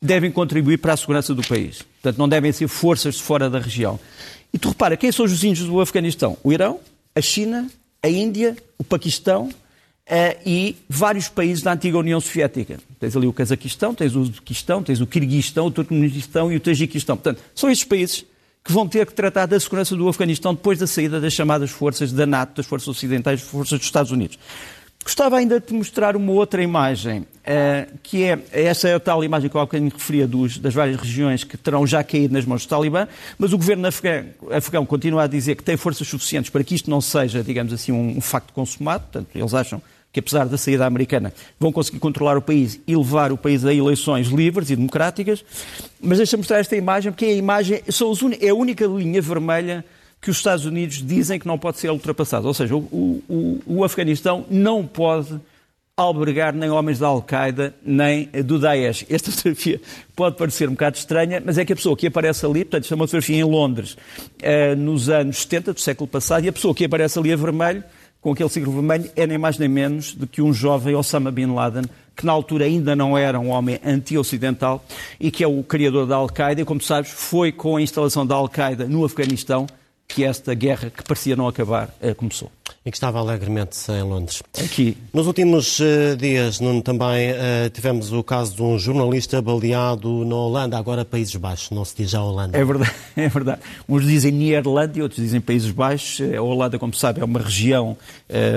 devem 0.00 0.30
contribuir 0.30 0.76
para 0.76 0.92
a 0.92 0.96
segurança 0.96 1.34
do 1.34 1.42
país. 1.42 1.82
Portanto, 1.82 2.18
não 2.18 2.28
devem 2.28 2.52
ser 2.52 2.68
forças 2.68 3.16
de 3.16 3.22
fora 3.22 3.48
da 3.48 3.58
região. 3.58 3.98
E 4.52 4.58
tu 4.58 4.68
repara, 4.68 4.96
quem 4.96 5.10
são 5.10 5.24
os 5.24 5.32
vizinhos 5.32 5.60
do 5.60 5.80
Afeganistão? 5.80 6.36
O 6.44 6.52
Irão, 6.52 6.78
a 7.14 7.20
China, 7.22 7.68
a 8.02 8.08
Índia, 8.08 8.54
o 8.78 8.84
Paquistão 8.84 9.48
uh, 9.48 10.40
e 10.44 10.76
vários 10.88 11.26
países 11.28 11.64
da 11.64 11.72
antiga 11.72 11.98
União 11.98 12.20
Soviética. 12.20 12.78
Tens 13.00 13.16
ali 13.16 13.26
o 13.26 13.32
Cazaquistão, 13.32 13.94
tens 13.94 14.14
o 14.14 14.20
Uzbequistão, 14.20 14.82
tens 14.82 15.00
o 15.00 15.06
Kirguistão, 15.06 15.66
o 15.66 15.70
Turcomenistão 15.70 16.52
e 16.52 16.56
o 16.56 16.60
Tajiquistão. 16.60 17.16
Portanto, 17.16 17.42
são 17.54 17.70
estes 17.70 17.88
países 17.88 18.26
que 18.62 18.72
vão 18.72 18.86
ter 18.86 19.06
que 19.06 19.14
tratar 19.14 19.46
da 19.46 19.58
segurança 19.58 19.96
do 19.96 20.08
Afeganistão 20.08 20.52
depois 20.52 20.78
da 20.78 20.86
saída 20.86 21.20
das 21.20 21.32
chamadas 21.32 21.70
forças 21.70 22.12
da 22.12 22.26
NATO, 22.26 22.56
das 22.56 22.66
forças 22.66 22.88
ocidentais, 22.88 23.40
das 23.40 23.48
forças 23.48 23.78
dos 23.78 23.86
Estados 23.86 24.10
Unidos. 24.12 24.38
Gostava 25.06 25.36
ainda 25.36 25.60
de 25.60 25.66
te 25.66 25.72
mostrar 25.72 26.16
uma 26.16 26.32
outra 26.32 26.60
imagem, 26.60 27.20
uh, 27.20 27.98
que 28.02 28.24
é, 28.24 28.40
essa 28.50 28.88
é 28.88 28.94
a 28.96 28.98
tal 28.98 29.22
imagem 29.22 29.48
que 29.48 29.56
eu 29.56 29.60
há 29.60 29.64
bocadinho 29.64 29.88
referia 29.88 30.26
dos, 30.26 30.58
das 30.58 30.74
várias 30.74 30.96
regiões 30.96 31.44
que 31.44 31.56
terão 31.56 31.86
já 31.86 32.02
caído 32.02 32.34
nas 32.34 32.44
mãos 32.44 32.66
do 32.66 32.68
Talibã, 32.68 33.06
mas 33.38 33.52
o 33.52 33.56
governo 33.56 33.86
afegão, 33.86 34.24
afegão, 34.50 34.84
continua 34.84 35.22
a 35.22 35.26
dizer 35.28 35.54
que 35.54 35.62
tem 35.62 35.76
forças 35.76 36.08
suficientes 36.08 36.50
para 36.50 36.64
que 36.64 36.74
isto 36.74 36.90
não 36.90 37.00
seja, 37.00 37.40
digamos 37.40 37.72
assim, 37.72 37.92
um, 37.92 38.18
um 38.18 38.20
facto 38.20 38.52
consumado, 38.52 39.04
portanto, 39.04 39.28
eles 39.32 39.54
acham 39.54 39.80
que 40.12 40.18
apesar 40.18 40.46
da 40.46 40.58
saída 40.58 40.84
americana 40.84 41.32
vão 41.60 41.70
conseguir 41.70 42.00
controlar 42.00 42.36
o 42.36 42.42
país 42.42 42.80
e 42.84 42.96
levar 42.96 43.30
o 43.30 43.36
país 43.36 43.64
a 43.64 43.72
eleições 43.72 44.26
livres 44.26 44.70
e 44.70 44.74
democráticas, 44.74 45.44
mas 46.00 46.18
deixa-me 46.18 46.40
mostrar 46.40 46.58
esta 46.58 46.74
imagem, 46.74 47.12
porque 47.12 47.26
é 47.26 47.28
a 47.28 47.34
imagem, 47.34 47.80
é 48.40 48.48
a 48.48 48.54
única 48.56 48.84
linha 48.84 49.22
vermelha 49.22 49.84
que 50.26 50.30
os 50.30 50.38
Estados 50.38 50.64
Unidos 50.64 51.06
dizem 51.06 51.38
que 51.38 51.46
não 51.46 51.56
pode 51.56 51.78
ser 51.78 51.88
ultrapassado. 51.88 52.48
Ou 52.48 52.52
seja, 52.52 52.74
o, 52.74 53.22
o, 53.28 53.62
o 53.64 53.84
Afeganistão 53.84 54.44
não 54.50 54.84
pode 54.84 55.38
albergar 55.96 56.52
nem 56.52 56.68
homens 56.68 56.98
da 56.98 57.06
Al-Qaeda, 57.06 57.72
nem 57.80 58.26
do 58.44 58.58
Daesh. 58.58 59.06
Esta 59.08 59.30
fotografia 59.30 59.80
pode 60.16 60.36
parecer 60.36 60.68
um 60.68 60.72
bocado 60.72 60.96
estranha, 60.96 61.40
mas 61.46 61.58
é 61.58 61.64
que 61.64 61.72
a 61.72 61.76
pessoa 61.76 61.96
que 61.96 62.08
aparece 62.08 62.44
ali, 62.44 62.64
portanto, 62.64 62.82
isto 62.82 62.92
é 62.92 62.96
uma 62.96 63.06
fotografia 63.06 63.36
em 63.36 63.44
Londres, 63.44 63.96
eh, 64.42 64.74
nos 64.74 65.08
anos 65.08 65.42
70 65.42 65.74
do 65.74 65.80
século 65.80 66.08
passado, 66.08 66.44
e 66.44 66.48
a 66.48 66.52
pessoa 66.52 66.74
que 66.74 66.84
aparece 66.84 67.20
ali 67.20 67.32
a 67.32 67.36
vermelho, 67.36 67.84
com 68.20 68.32
aquele 68.32 68.48
círculo 68.48 68.78
vermelho, 68.78 69.08
é 69.14 69.28
nem 69.28 69.38
mais 69.38 69.58
nem 69.58 69.68
menos 69.68 70.12
do 70.12 70.26
que 70.26 70.42
um 70.42 70.52
jovem 70.52 70.96
Osama 70.96 71.30
Bin 71.30 71.54
Laden, 71.54 71.84
que 72.16 72.26
na 72.26 72.32
altura 72.32 72.64
ainda 72.64 72.96
não 72.96 73.16
era 73.16 73.38
um 73.38 73.50
homem 73.50 73.78
anti-ocidental 73.86 74.84
e 75.20 75.30
que 75.30 75.44
é 75.44 75.46
o 75.46 75.62
criador 75.62 76.04
da 76.04 76.16
Al-Qaeda, 76.16 76.62
e 76.62 76.64
como 76.64 76.80
sabes, 76.80 77.12
foi 77.12 77.52
com 77.52 77.76
a 77.76 77.80
instalação 77.80 78.26
da 78.26 78.34
Al-Qaeda 78.34 78.86
no 78.86 79.04
Afeganistão 79.04 79.68
que 80.08 80.24
esta 80.24 80.54
guerra, 80.54 80.90
que 80.90 81.02
parecia 81.02 81.36
não 81.36 81.48
acabar, 81.48 81.94
eh, 82.00 82.14
começou. 82.14 82.50
E 82.84 82.90
que 82.90 82.96
estava 82.96 83.18
alegremente 83.18 83.76
em 83.90 84.02
Londres. 84.02 84.42
Aqui. 84.64 84.96
Nos 85.12 85.26
últimos 85.26 85.78
uh, 85.80 86.16
dias, 86.16 86.60
Nuno, 86.60 86.82
também 86.82 87.32
uh, 87.32 87.70
tivemos 87.72 88.12
o 88.12 88.22
caso 88.22 88.54
de 88.56 88.62
um 88.62 88.78
jornalista 88.78 89.42
baleado 89.42 90.24
na 90.24 90.36
Holanda, 90.36 90.78
agora 90.78 91.04
Países 91.04 91.34
Baixos, 91.36 91.70
não 91.70 91.84
se 91.84 91.96
diz 91.96 92.10
já 92.10 92.22
Holanda. 92.22 92.56
É 92.56 92.64
verdade, 92.64 92.94
é 93.16 93.28
verdade. 93.28 93.60
Uns 93.88 94.04
dizem 94.04 94.32
Nederland 94.32 94.96
e 94.98 95.02
outros 95.02 95.20
dizem 95.20 95.40
Países 95.40 95.70
Baixos. 95.70 96.20
A 96.36 96.40
Holanda, 96.40 96.78
como 96.78 96.92
se 96.94 97.00
sabe, 97.00 97.20
é 97.20 97.24
uma 97.24 97.40
região 97.40 97.96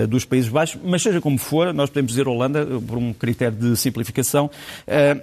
dos 0.07 0.25
Países 0.25 0.49
Baixos, 0.49 0.79
mas 0.83 1.01
seja 1.01 1.21
como 1.21 1.37
for, 1.37 1.73
nós 1.73 1.89
podemos 1.89 2.11
dizer 2.11 2.27
Holanda 2.27 2.65
por 2.65 2.97
um 2.97 3.13
critério 3.13 3.57
de 3.57 3.75
simplificação. 3.77 4.49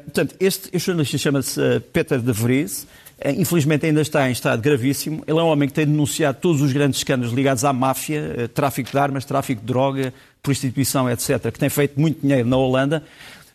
portanto, 0.05 0.35
este, 0.39 0.69
este 0.73 0.87
jornalista 0.87 1.19
chama-se 1.19 1.61
Peter 1.93 2.21
de 2.21 2.33
Vries, 2.33 2.87
eh, 2.87 3.06
infelizmente 3.25 3.87
ainda 3.87 4.03
está 4.03 4.29
em 4.29 4.33
estado 4.33 4.61
gravíssimo. 4.61 5.23
Ele 5.27 5.39
é 5.39 5.43
um 5.43 5.47
homem 5.47 5.69
que 5.69 5.75
tem 5.75 5.87
denunciado 5.87 6.39
todos 6.41 6.61
os 6.61 6.73
grandes 6.73 6.99
escândalos 7.01 7.33
ligados 7.33 7.65
à 7.65 7.73
máfia, 7.73 8.35
eh, 8.37 8.49
tráfico 8.49 8.91
de 8.91 8.99
armas, 8.99 9.25
tráfico 9.25 9.61
de 9.61 9.67
droga, 9.67 10.13
prostituição, 10.43 11.11
etc., 11.11 11.51
que 11.51 11.59
tem 11.59 11.69
feito 11.69 11.99
muito 11.99 12.21
dinheiro 12.21 12.49
na 12.49 12.57
Holanda. 12.57 13.03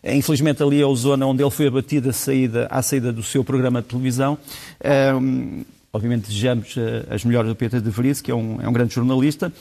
Eh, 0.02 0.16
infelizmente 0.16 0.62
ali 0.62 0.82
é 0.82 0.84
a 0.84 0.94
zona 0.94 1.26
onde 1.26 1.42
ele 1.42 1.50
foi 1.50 1.68
abatido 1.68 2.10
à 2.10 2.12
saída, 2.12 2.66
à 2.70 2.82
saída 2.82 3.12
do 3.12 3.22
seu 3.22 3.44
programa 3.44 3.80
de 3.80 3.88
televisão. 3.88 4.36
Obviamente 5.92 6.28
desejamos 6.28 6.74
as 7.10 7.22
melhores 7.24 7.50
do 7.50 7.54
Peter 7.54 7.80
de 7.80 7.90
Vries, 7.90 8.20
que 8.20 8.30
é 8.30 8.34
um, 8.34 8.60
é 8.62 8.68
um 8.68 8.72
grande 8.72 8.94
jornalista, 8.94 9.52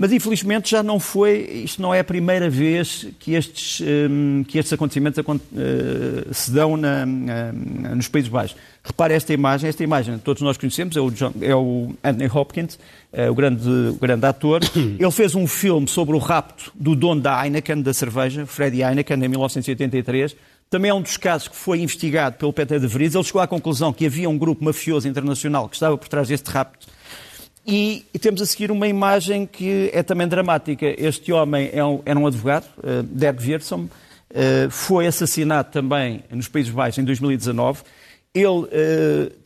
mas 0.00 0.12
infelizmente 0.12 0.70
já 0.70 0.82
não 0.82 0.98
foi, 0.98 1.62
isto 1.64 1.82
não 1.82 1.92
é 1.92 1.98
a 1.98 2.04
primeira 2.04 2.48
vez 2.48 3.08
que 3.18 3.34
estes, 3.34 3.82
um, 4.08 4.42
que 4.44 4.56
estes 4.56 4.72
acontecimentos 4.72 5.18
uh, 5.18 6.32
se 6.32 6.50
dão 6.52 6.76
na, 6.76 7.04
na, 7.04 7.52
nos 7.94 8.08
Países 8.08 8.30
Baixos. 8.30 8.56
Repare 8.82 9.12
esta 9.12 9.34
imagem, 9.34 9.68
esta 9.68 9.84
imagem 9.84 10.16
todos 10.18 10.42
nós 10.42 10.56
conhecemos, 10.56 10.96
é 10.96 11.00
o, 11.00 11.10
John, 11.10 11.32
é 11.42 11.54
o 11.54 11.92
Anthony 12.02 12.30
Hopkins, 12.32 12.78
uh, 13.12 13.30
o, 13.30 13.34
grande, 13.34 13.68
o 13.68 13.98
grande 14.00 14.24
ator. 14.24 14.62
Ele 14.98 15.10
fez 15.10 15.34
um 15.34 15.46
filme 15.46 15.86
sobre 15.86 16.14
o 16.14 16.18
rapto 16.18 16.72
do 16.74 16.94
dono 16.94 17.20
da 17.20 17.44
Heineken, 17.44 17.82
da 17.82 17.92
cerveja, 17.92 18.46
Freddie 18.46 18.82
Heineken, 18.82 19.22
em 19.22 19.28
1983. 19.28 20.34
Também 20.70 20.88
é 20.88 20.94
um 20.94 21.02
dos 21.02 21.16
casos 21.16 21.48
que 21.48 21.56
foi 21.56 21.80
investigado 21.80 22.36
pelo 22.36 22.52
Peter 22.52 22.78
de 22.78 22.86
Vries. 22.86 23.16
Ele 23.16 23.24
chegou 23.24 23.42
à 23.42 23.46
conclusão 23.48 23.92
que 23.92 24.06
havia 24.06 24.30
um 24.30 24.38
grupo 24.38 24.64
mafioso 24.64 25.08
internacional 25.08 25.68
que 25.68 25.74
estava 25.74 25.98
por 25.98 26.06
trás 26.06 26.28
deste 26.28 26.48
rapto 26.48 26.86
e, 27.66 28.04
temos 28.20 28.40
a 28.40 28.46
seguir 28.46 28.70
uma 28.70 28.86
imagem 28.86 29.46
que 29.46 29.90
é 29.92 30.00
também 30.04 30.28
dramática. 30.28 30.86
Este 30.96 31.32
homem 31.32 31.70
é 31.72 31.84
um, 31.84 32.00
era 32.06 32.16
um 32.16 32.24
advogado, 32.24 32.66
uh, 32.78 33.02
Dirk 33.02 33.44
Wiersum, 33.44 33.80
uh, 33.82 34.70
foi 34.70 35.08
assassinado 35.08 35.72
também 35.72 36.22
nos 36.30 36.46
Países 36.46 36.72
Baixos 36.72 36.98
em 36.98 37.04
2019. 37.04 37.82
Ele 38.32 38.46
uh, 38.46 38.68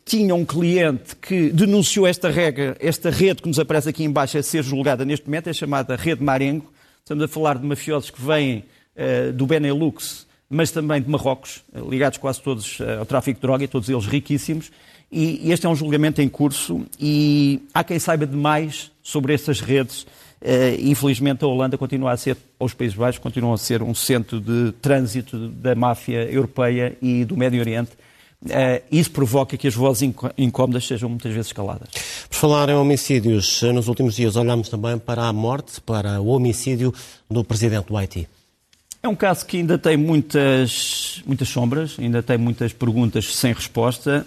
tinha 0.05 0.35
um 0.35 0.45
cliente 0.45 1.17
que 1.17 1.49
denunciou 1.49 2.07
esta 2.07 2.29
regra, 2.29 2.77
esta 2.79 3.09
rede 3.09 3.41
que 3.41 3.49
nos 3.49 3.59
aparece 3.59 3.89
aqui 3.89 4.05
embaixo 4.05 4.37
a 4.37 4.43
ser 4.43 4.63
julgada 4.63 5.07
neste 5.07 5.25
momento, 5.25 5.49
é 5.49 5.55
chamada 5.55 5.97
Rede 5.97 6.23
Marengo. 6.23 6.71
Estamos 6.99 7.25
a 7.25 7.29
falar 7.29 7.57
de 7.57 7.67
mafiosos 7.67 8.11
que 8.11 8.21
vêm 8.21 8.63
uh, 8.95 9.33
do 9.33 9.47
Benelux, 9.47 10.27
mas 10.55 10.71
também 10.71 11.03
de 11.03 11.11
Marrocos, 11.11 11.63
ligados 11.91 12.19
quase 12.19 12.41
todos 12.41 12.79
ao 12.99 13.05
tráfico 13.05 13.39
de 13.39 13.43
droga, 13.43 13.65
e 13.65 13.69
todos 13.69 13.89
eles 13.89 14.07
riquíssimos. 14.07 14.71
E 15.11 15.53
este 15.53 15.67
é 15.67 15.69
um 15.69 15.77
julgamento 15.77 16.21
em 16.21 16.29
curso 16.29 16.85
e 16.99 17.63
há 17.73 17.85
quem 17.85 17.99
saiba 17.99 18.27
demais 18.27 18.91
sobre 19.03 19.33
estas 19.33 19.61
redes. 19.61 20.03
Uh, 20.43 20.77
infelizmente, 20.81 21.45
a 21.45 21.47
Holanda 21.47 21.79
continua 21.79 22.13
a 22.13 22.17
ser, 22.17 22.37
os 22.59 22.75
Países 22.75 22.97
Baixos 22.97 23.23
continuam 23.23 23.55
a 23.55 23.59
ser 23.59 23.83
um 23.83 23.95
centro 23.95 24.41
de 24.41 24.73
trânsito 24.83 25.49
da 25.49 25.75
máfia 25.75 26.31
europeia 26.31 26.97
e 27.01 27.25
do 27.25 27.37
Médio 27.37 27.61
Oriente. 27.61 27.93
Uh, 28.43 28.83
isso 28.91 29.11
provoca 29.11 29.57
que 29.57 29.69
as 29.69 29.75
vozes 29.75 30.13
incómodas 30.37 30.87
sejam 30.87 31.09
muitas 31.09 31.33
vezes 31.33 31.47
escaladas. 31.47 31.89
Por 32.29 32.37
falar 32.37 32.69
em 32.69 32.75
homicídios, 32.75 33.63
nos 33.63 33.89
últimos 33.89 34.17
dias 34.17 34.37
olhamos 34.37 34.69
também 34.69 34.99
para 34.99 35.23
a 35.23 35.33
morte, 35.33 35.81
para 35.81 36.21
o 36.21 36.27
homicídio 36.27 36.93
do 37.31 37.45
presidente 37.45 37.87
do 37.87 37.97
Haiti. 37.97 38.29
É 39.05 39.09
um 39.09 39.15
caso 39.15 39.45
que 39.45 39.59
ainda 39.59 39.77
tem 39.77 39.99
muitas, 39.99 41.23
muitas 41.27 41.47
sombras, 41.51 41.95
ainda 41.99 42.23
tem 42.23 42.39
muitas 42.39 42.73
perguntas 42.73 43.37
sem 43.37 43.53
resposta. 43.53 44.27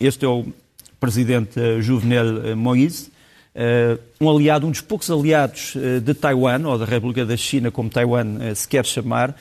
Este 0.00 0.24
é 0.24 0.28
o 0.28 0.46
presidente 0.98 1.60
Juvenel 1.82 2.56
Moïse, 2.56 3.12
eh, 3.54 3.98
um 4.18 4.30
aliado, 4.30 4.66
um 4.66 4.70
dos 4.70 4.80
poucos 4.80 5.10
aliados 5.10 5.74
eh, 5.76 6.00
de 6.00 6.14
Taiwan, 6.14 6.66
ou 6.66 6.78
da 6.78 6.86
República 6.86 7.26
da 7.26 7.36
China, 7.36 7.70
como 7.70 7.90
Taiwan 7.90 8.38
eh, 8.40 8.54
se 8.54 8.66
quer 8.66 8.86
chamar. 8.86 9.36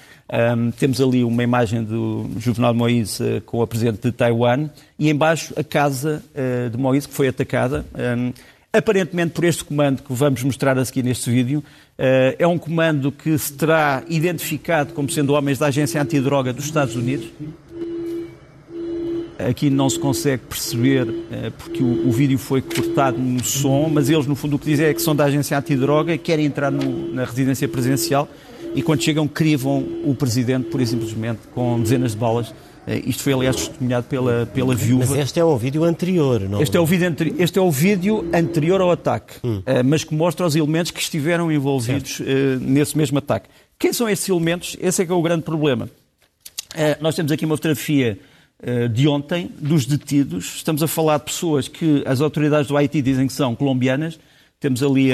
Temos 0.78 1.00
ali 1.00 1.24
uma 1.24 1.44
imagem 1.44 1.82
do 1.82 2.30
Juvenal 2.38 2.74
Moïse 2.74 3.42
com 3.46 3.62
a 3.62 3.68
presidente 3.68 4.02
de 4.02 4.12
Taiwan 4.12 4.70
e 5.00 5.10
embaixo 5.10 5.54
a 5.56 5.64
casa 5.64 6.22
de 6.72 6.78
Moïse, 6.78 7.08
que 7.08 7.14
foi 7.14 7.28
atacada 7.30 7.86
aparentemente 8.78 9.34
por 9.34 9.46
este 9.46 9.64
comando 9.64 10.04
que 10.04 10.14
vamos 10.14 10.44
mostrar 10.44 10.78
a 10.78 10.84
seguir 10.84 11.04
neste 11.04 11.30
vídeo. 11.30 11.64
Eh, 11.98 12.36
é 12.40 12.48
um 12.48 12.58
comando 12.58 13.12
que 13.12 13.38
se 13.38 13.54
terá 13.54 14.04
identificado 14.10 14.94
como 14.94 15.10
sendo 15.10 15.34
homens 15.34 15.58
da 15.58 15.68
Agência 15.68 16.02
Antidroga 16.02 16.52
dos 16.52 16.66
Estados 16.66 16.96
Unidos. 16.96 17.28
Aqui 19.40 19.70
não 19.70 19.90
se 19.90 20.00
consegue 20.00 20.44
perceber, 20.44 21.08
eh, 21.32 21.52
porque 21.58 21.82
o, 21.82 22.12
vídeo 22.12 22.38
foi 22.38 22.62
cortado 22.62 23.18
no 23.18 23.44
som, 23.44 23.90
mas 23.90 24.10
eles, 24.10 24.26
no 24.26 24.36
fundo, 24.36 24.56
o 24.56 24.60
que 24.60 24.66
dizem 24.66 24.88
é 24.88 24.94
que 24.94 25.02
são 25.02 25.16
da 25.16 25.26
Agência 25.26 25.58
Antidroga 25.58 26.14
e 26.14 26.18
querem 26.18 26.46
entrar 26.46 26.72
no, 26.72 27.14
na 27.14 27.24
residência 27.24 27.68
presidencial 27.68 28.28
e, 28.74 28.82
quando 28.82 29.02
chegam, 29.02 29.28
crivam 29.28 29.86
o 30.04 30.14
presidente, 30.16 30.66
por 30.70 30.86
simplesmente, 30.86 31.40
com 31.54 31.80
dezenas 31.82 32.12
de 32.12 32.18
balas 32.18 32.54
isto 33.06 33.24
foi, 33.24 33.34
aliás, 33.34 33.56
testemunhado 33.56 34.06
pela, 34.08 34.46
pela 34.46 34.76
viúva. 34.76 35.06
Mas 35.10 35.20
este 35.20 35.40
é 35.40 35.44
o 35.44 35.58
vídeo 35.58 35.84
anterior, 35.84 36.42
não 36.42 36.62
este 36.62 36.78
é? 36.78 36.80
O 36.80 36.86
vídeo 36.86 37.08
anteri... 37.08 37.34
Este 37.40 37.58
é 37.58 37.62
o 37.62 37.72
vídeo 37.72 38.30
anterior 38.34 38.80
ao 38.82 38.92
ataque, 38.92 39.36
hum. 39.44 39.62
Eh, 39.66 39.82
mas 39.82 40.04
que 40.04 40.14
mostra 40.14 40.46
os 40.46 40.56
elementos 40.56 40.92
que 40.92 41.00
estiveram 41.00 41.52
envolvidos 41.52 42.18
certo. 42.18 42.30
Eh, 42.30 42.58
nesse 42.62 42.96
mesmo 42.98 43.18
ataque. 43.18 43.50
Quem 43.80 43.92
são 43.92 44.08
esses 44.08 44.30
elementos? 44.30 44.78
Esse 44.80 45.02
é 45.02 45.06
que 45.06 45.12
é 45.12 45.16
o 45.16 45.22
grande 45.22 45.44
problema. 45.44 45.90
Nós 47.02 47.16
temos 47.16 47.32
aqui 47.32 47.46
uma 47.46 47.56
fotografia 47.56 48.20
de 48.92 49.08
ontem 49.08 49.50
dos 49.60 49.86
detidos. 49.86 50.56
Estamos 50.58 50.84
a 50.84 50.88
falar 50.88 51.18
de 51.18 51.26
pessoas 51.26 51.68
que 51.68 52.04
as 52.06 52.22
autoridades 52.22 52.68
do 52.68 52.78
Haiti 52.78 53.02
dizem 53.02 53.28
que 53.28 53.34
são 53.34 53.56
colombianas. 53.56 54.20
Temos 54.60 54.84
ali 54.84 55.10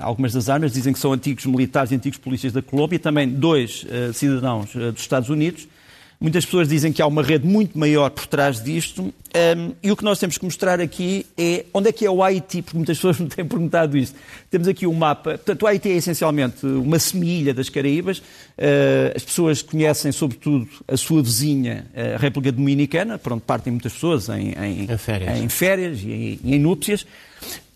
algumas 0.00 0.32
das 0.32 0.48
armas, 0.48 0.72
dizem 0.72 0.92
que 0.92 0.98
são 0.98 1.12
antigos 1.12 1.46
militares 1.46 1.92
e 1.92 1.94
antigos 1.94 2.18
polícias 2.18 2.52
da 2.52 2.62
Colômbia, 2.62 2.96
e 2.96 2.98
também 2.98 3.28
dois 3.28 3.86
cidadãos 4.14 4.74
dos 4.74 5.00
Estados 5.00 5.28
Unidos. 5.28 5.66
Muitas 6.22 6.44
pessoas 6.44 6.68
dizem 6.68 6.92
que 6.92 7.02
há 7.02 7.06
uma 7.06 7.20
rede 7.20 7.44
muito 7.44 7.76
maior 7.76 8.08
por 8.08 8.28
trás 8.28 8.62
disto 8.62 9.02
um, 9.02 9.72
e 9.82 9.90
o 9.90 9.96
que 9.96 10.04
nós 10.04 10.20
temos 10.20 10.38
que 10.38 10.44
mostrar 10.44 10.80
aqui 10.80 11.26
é 11.36 11.64
onde 11.74 11.88
é 11.88 11.92
que 11.92 12.06
é 12.06 12.10
o 12.10 12.22
Haiti, 12.22 12.62
porque 12.62 12.76
muitas 12.76 12.96
pessoas 12.98 13.18
me 13.18 13.26
têm 13.28 13.44
perguntado 13.44 13.98
isto. 13.98 14.16
Temos 14.48 14.68
aqui 14.68 14.86
um 14.86 14.92
mapa. 14.92 15.32
Portanto, 15.32 15.62
o 15.62 15.66
Haiti 15.66 15.88
é 15.88 15.96
essencialmente 15.96 16.64
uma 16.64 16.96
semilha 17.00 17.52
das 17.52 17.68
Caraíbas. 17.68 18.18
Uh, 18.18 19.16
as 19.16 19.24
pessoas 19.24 19.62
conhecem, 19.62 20.12
sobretudo, 20.12 20.68
a 20.86 20.96
sua 20.96 21.20
vizinha, 21.24 21.86
a 22.14 22.18
República 22.18 22.52
Dominicana, 22.52 23.18
para 23.18 23.34
onde 23.34 23.42
partem 23.42 23.72
muitas 23.72 23.92
pessoas 23.92 24.28
em, 24.28 24.52
em, 24.52 24.92
em 24.92 24.98
férias. 24.98 25.40
em 25.40 25.48
férias 25.48 25.98
e 26.04 26.38
em, 26.44 26.54
em 26.54 26.58
núpcias. 26.60 27.04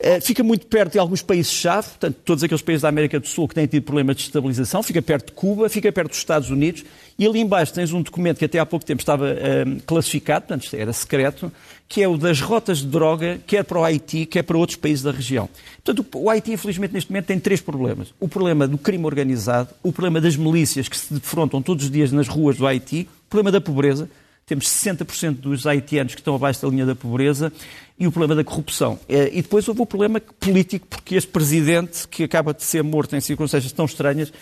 Uh, 0.06 0.20
fica 0.20 0.44
muito 0.44 0.66
perto 0.66 0.92
de 0.92 1.00
alguns 1.00 1.20
países-chave, 1.20 1.88
portanto, 1.88 2.16
todos 2.24 2.44
aqueles 2.44 2.62
países 2.62 2.82
da 2.82 2.88
América 2.88 3.18
do 3.18 3.26
Sul 3.26 3.48
que 3.48 3.56
têm 3.56 3.66
tido 3.66 3.82
problemas 3.82 4.14
de 4.14 4.22
estabilização, 4.22 4.80
fica 4.80 5.02
perto 5.02 5.26
de 5.26 5.32
Cuba, 5.32 5.68
fica 5.68 5.90
perto 5.90 6.10
dos 6.10 6.18
Estados 6.18 6.48
Unidos, 6.48 6.84
e 7.18 7.26
ali 7.26 7.40
embaixo 7.40 7.74
tens 7.74 7.92
um 7.92 8.00
documento 8.00 8.38
que 8.38 8.44
até 8.44 8.60
há 8.60 8.64
pouco 8.64 8.86
tempo 8.86 9.02
estava 9.02 9.32
uh, 9.32 9.82
classificado, 9.84 10.46
portanto, 10.46 10.72
era 10.76 10.92
secreto, 10.92 11.50
que 11.88 12.02
é 12.02 12.06
o 12.06 12.16
das 12.16 12.40
rotas 12.40 12.78
de 12.78 12.86
droga, 12.86 13.40
quer 13.48 13.64
para 13.64 13.80
o 13.80 13.84
Haiti, 13.84 14.26
quer 14.26 14.44
para 14.44 14.56
outros 14.56 14.76
países 14.76 15.02
da 15.02 15.10
região. 15.10 15.48
Portanto, 15.84 16.06
o 16.14 16.30
Haiti, 16.30 16.52
infelizmente, 16.52 16.94
neste 16.94 17.10
momento 17.10 17.26
tem 17.26 17.40
três 17.40 17.60
problemas. 17.60 18.14
O 18.20 18.28
problema 18.28 18.68
do 18.68 18.78
crime 18.78 19.04
organizado, 19.04 19.70
o 19.82 19.90
problema 19.90 20.20
das 20.20 20.36
milícias 20.36 20.88
que 20.88 20.96
se 20.96 21.14
defrontam 21.14 21.60
todos 21.60 21.84
os 21.84 21.90
dias 21.90 22.12
nas 22.12 22.28
ruas 22.28 22.56
do 22.56 22.64
Haiti, 22.64 23.08
o 23.26 23.28
problema 23.28 23.50
da 23.50 23.60
pobreza, 23.60 24.08
temos 24.46 24.68
60% 24.68 25.40
dos 25.40 25.66
haitianos 25.66 26.14
que 26.14 26.20
estão 26.20 26.36
abaixo 26.36 26.62
da 26.62 26.68
linha 26.68 26.86
da 26.86 26.94
pobreza 26.94 27.52
e 27.98 28.06
o 28.06 28.12
problema 28.12 28.36
da 28.36 28.44
corrupção. 28.44 28.96
É, 29.08 29.28
e 29.32 29.42
depois 29.42 29.66
houve 29.66 29.82
o 29.82 29.86
problema 29.86 30.20
político, 30.20 30.86
porque 30.86 31.16
este 31.16 31.28
presidente, 31.28 32.06
que 32.06 32.22
acaba 32.22 32.54
de 32.54 32.62
ser 32.62 32.84
morto 32.84 33.16
em 33.16 33.20
circunstâncias 33.20 33.72
tão 33.72 33.86
estranhas, 33.86 34.32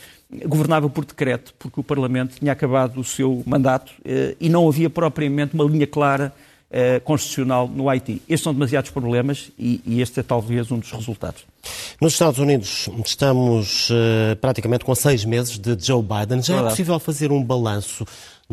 governava 0.44 0.90
por 0.90 1.06
decreto, 1.06 1.54
porque 1.58 1.80
o 1.80 1.82
Parlamento 1.82 2.38
tinha 2.38 2.52
acabado 2.52 3.00
o 3.00 3.04
seu 3.04 3.42
mandato 3.46 3.92
eh, 4.04 4.36
e 4.38 4.50
não 4.50 4.68
havia 4.68 4.90
propriamente 4.90 5.54
uma 5.54 5.64
linha 5.64 5.86
clara 5.86 6.34
eh, 6.70 7.00
constitucional 7.00 7.66
no 7.66 7.88
Haiti. 7.88 8.20
Estes 8.28 8.42
são 8.42 8.52
demasiados 8.52 8.90
problemas 8.90 9.50
e, 9.58 9.80
e, 9.86 10.02
este 10.02 10.20
é 10.20 10.22
talvez 10.22 10.70
um 10.70 10.78
dos 10.78 10.90
resultados. 10.90 11.44
Nos 11.98 12.12
Estados 12.12 12.38
Unidos 12.38 12.90
estamos 13.06 13.88
uh, 13.90 14.36
praticamente 14.40 14.84
com 14.84 14.94
seis 14.94 15.24
meses 15.24 15.56
de 15.56 15.76
Joe 15.78 16.02
Biden. 16.02 16.42
Já 16.42 16.58
é 16.58 16.62
possível 16.64 16.98
fazer 16.98 17.30
um 17.30 17.42
balanço 17.42 18.04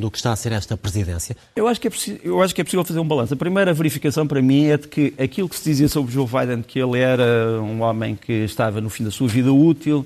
do 0.02 0.12
que 0.12 0.18
está 0.18 0.34
a 0.34 0.36
ser 0.36 0.52
esta 0.52 0.76
presidência? 0.76 1.38
Eu 1.56 1.68
acho 1.68 1.80
que 1.80 1.88
é, 1.88 1.92
eu 2.24 2.42
acho 2.42 2.54
que 2.54 2.60
é 2.60 2.64
possível 2.64 2.84
fazer 2.84 3.00
um 3.00 3.08
balanço. 3.08 3.34
A 3.34 3.38
primeira 3.38 3.74
verificação 3.74 4.28
para 4.28 4.42
mim 4.42 4.66
é 4.66 4.78
de 4.78 4.88
que 4.88 5.14
aquilo 5.18 5.48
que 5.48 5.56
se 5.56 5.64
dizia 5.64 5.88
sobre 5.88 6.12
Joe 6.12 6.28
Biden, 6.28 6.62
que 6.62 6.80
ele 6.80 7.00
era 7.00 7.62
um 7.62 7.82
homem 7.82 8.16
que 8.16 8.34
estava 8.34 8.82
no 8.82 8.90
fim 8.90 9.04
da 9.04 9.12
sua 9.12 9.28
vida 9.28 9.54
útil, 9.54 10.06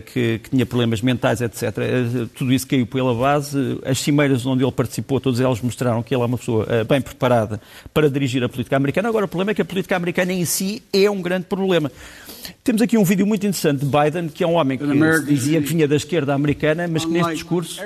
que, 0.00 0.38
que, 0.38 0.50
tinha 0.50 0.66
problemas 0.66 1.00
mentais, 1.00 1.40
etc. 1.40 1.62
Eh, 1.78 2.26
tudo 2.34 2.52
isso 2.52 2.66
caiu 2.66 2.86
pela 2.86 3.14
base. 3.14 3.78
As 3.84 3.98
cimeiras 3.98 4.44
onde 4.44 4.62
ele 4.62 4.72
participou, 4.72 5.18
todas 5.18 5.40
elas 5.40 5.60
mostraram 5.62 6.02
que 6.02 6.14
ele 6.14 6.22
é 6.22 6.26
uma 6.26 6.36
pessoa 6.36 6.66
eh, 6.68 6.84
bem 6.84 7.00
preparada 7.00 7.60
para 7.92 8.10
dirigir 8.10 8.44
a 8.44 8.48
política 8.48 8.76
americana. 8.76 9.08
Agora, 9.08 9.24
o 9.24 9.28
problema 9.28 9.52
é 9.52 9.54
que 9.54 9.62
a 9.62 9.64
política 9.64 9.96
americana 9.96 10.32
em 10.32 10.44
si 10.44 10.82
é 10.92 11.10
um 11.10 11.22
grande 11.22 11.46
problema. 11.46 11.90
Temos 12.62 12.82
aqui 12.82 12.98
um 12.98 13.04
vídeo 13.04 13.26
muito 13.26 13.46
interessante 13.46 13.84
de 13.84 13.86
Biden, 13.86 14.28
que 14.28 14.44
é 14.44 14.46
um 14.46 14.54
homem 14.54 14.76
que 14.76 14.84
dizia 15.24 15.60
que 15.62 15.68
vinha 15.68 15.88
da 15.88 15.96
esquerda 15.96 16.34
americana, 16.34 16.86
mas 16.86 17.04
que 17.04 17.10
neste 17.10 17.32
discurso. 17.32 17.80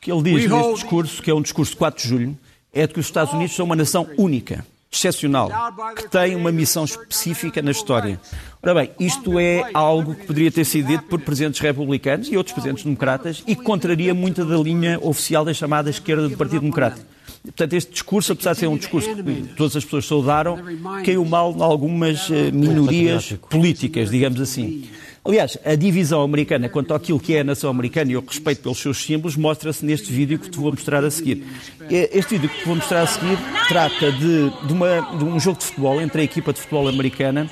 que 0.00 0.12
ele 0.12 0.22
diz 0.22 0.50
neste 0.50 0.74
discurso, 0.74 1.22
que 1.22 1.30
é 1.30 1.34
um 1.34 1.42
discurso 1.42 1.72
de 1.72 1.78
4 1.78 2.02
de 2.02 2.08
julho, 2.08 2.38
é 2.72 2.86
de 2.86 2.92
que 2.92 3.00
os 3.00 3.06
Estados 3.06 3.32
Unidos 3.32 3.56
são 3.56 3.64
uma 3.64 3.74
nação 3.74 4.06
única 4.18 4.64
excepcional, 4.94 5.50
que 5.96 6.08
tem 6.08 6.36
uma 6.36 6.52
missão 6.52 6.84
específica 6.84 7.60
na 7.60 7.72
história. 7.72 8.20
Ora 8.62 8.74
bem, 8.74 8.90
isto 8.98 9.38
é 9.38 9.68
algo 9.74 10.14
que 10.14 10.26
poderia 10.26 10.50
ter 10.50 10.64
sido 10.64 10.86
dito 10.86 11.04
por 11.04 11.20
presidentes 11.20 11.60
republicanos 11.60 12.28
e 12.28 12.36
outros 12.36 12.54
presidentes 12.54 12.84
democratas 12.84 13.42
e 13.46 13.54
que 13.54 13.62
contraria 13.62 14.14
muita 14.14 14.44
da 14.44 14.56
linha 14.56 14.98
oficial 15.02 15.44
da 15.44 15.52
chamada 15.52 15.90
esquerda 15.90 16.28
do 16.28 16.36
Partido 16.36 16.60
Democrático. 16.60 17.04
Portanto, 17.42 17.74
este 17.74 17.92
discurso, 17.92 18.32
apesar 18.32 18.54
de 18.54 18.60
ser 18.60 18.66
um 18.68 18.76
discurso 18.76 19.14
que 19.14 19.54
todas 19.54 19.76
as 19.76 19.84
pessoas 19.84 20.06
saudaram, 20.06 20.58
caiu 21.04 21.22
mal 21.26 21.54
em 21.54 21.62
algumas 21.62 22.30
eh, 22.30 22.50
minorias 22.50 23.32
políticas, 23.50 24.10
digamos 24.10 24.40
assim. 24.40 24.88
Aliás, 25.26 25.56
a 25.64 25.74
divisão 25.74 26.22
americana 26.22 26.68
quanto 26.68 26.92
àquilo 26.92 27.18
que 27.18 27.34
é 27.34 27.40
a 27.40 27.44
nação 27.44 27.70
americana 27.70 28.12
e 28.12 28.16
o 28.16 28.20
respeito 28.20 28.60
pelos 28.60 28.78
seus 28.78 29.02
símbolos 29.02 29.36
mostra-se 29.36 29.82
neste 29.82 30.12
vídeo 30.12 30.38
que 30.38 30.50
te 30.50 30.58
vou 30.58 30.70
mostrar 30.70 31.02
a 31.02 31.10
seguir. 31.10 31.46
Este 31.90 32.34
vídeo 32.34 32.50
que 32.50 32.58
te 32.58 32.66
vou 32.66 32.76
mostrar 32.76 33.00
a 33.00 33.06
seguir 33.06 33.38
trata 33.66 34.12
de, 34.12 34.50
de, 34.66 34.72
uma, 34.74 35.00
de 35.16 35.24
um 35.24 35.40
jogo 35.40 35.58
de 35.58 35.64
futebol 35.64 35.98
entre 35.98 36.20
a 36.20 36.24
equipa 36.24 36.52
de 36.52 36.60
futebol 36.60 36.86
americana. 36.88 37.48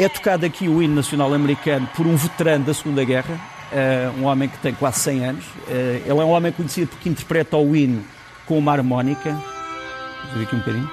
É 0.00 0.08
tocado 0.08 0.46
aqui 0.46 0.66
o 0.68 0.82
hino 0.82 0.94
nacional 0.94 1.34
americano 1.34 1.86
por 1.94 2.06
um 2.06 2.16
veterano 2.16 2.64
da 2.64 2.72
Segunda 2.72 3.04
Guerra, 3.04 3.38
uh, 3.70 4.18
um 4.18 4.24
homem 4.24 4.48
que 4.48 4.56
tem 4.58 4.72
quase 4.72 5.00
100 5.00 5.24
anos. 5.26 5.44
Uh, 5.44 6.02
ele 6.06 6.08
é 6.08 6.14
um 6.14 6.30
homem 6.30 6.50
conhecido 6.50 6.88
porque 6.88 7.10
interpreta 7.10 7.58
o 7.58 7.76
hino 7.76 8.02
com 8.46 8.56
uma 8.56 8.72
harmónica. 8.72 9.32
Vou 10.30 10.38
ver 10.38 10.44
aqui 10.44 10.56
um 10.56 10.60
bocadinho. 10.60 10.90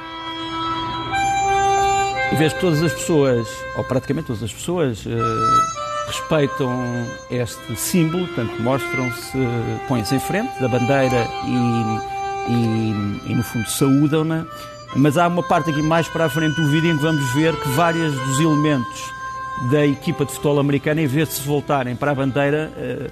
E 2.34 2.36
vês 2.36 2.52
que 2.52 2.60
todas 2.60 2.84
as 2.84 2.92
pessoas, 2.92 3.48
ou 3.78 3.86
praticamente 3.86 4.28
todas 4.28 4.44
as 4.44 4.52
pessoas, 4.52 5.06
uh, 5.06 5.79
respeitam 6.10 7.08
este 7.30 7.76
símbolo, 7.76 8.26
portanto, 8.28 8.62
mostram-se, 8.62 9.38
põem-se 9.88 10.16
em 10.16 10.20
frente 10.20 10.60
da 10.60 10.68
bandeira 10.68 11.28
e, 11.46 12.52
e, 12.52 13.32
e 13.32 13.36
no 13.36 13.44
fundo, 13.44 13.70
saúdam-na. 13.70 14.46
Mas 14.96 15.18
há 15.18 15.28
uma 15.28 15.44
parte 15.44 15.70
aqui 15.70 15.82
mais 15.82 16.08
para 16.08 16.26
a 16.26 16.30
frente 16.30 16.60
do 16.60 16.68
vídeo 16.68 16.92
em 16.92 16.98
que 16.98 17.04
vamos 17.04 17.34
ver 17.34 17.56
que 17.56 17.70
vários 17.70 18.14
dos 18.14 18.40
elementos 18.40 19.12
da 19.72 19.86
equipa 19.86 20.26
de 20.26 20.32
futebol 20.32 20.60
americana, 20.60 21.02
em 21.02 21.08
vez 21.08 21.30
de 21.30 21.34
se 21.36 21.42
voltarem 21.48 21.96
para 21.96 22.12
a 22.12 22.16
bandeira, 22.16 22.72
uh, 22.76 23.10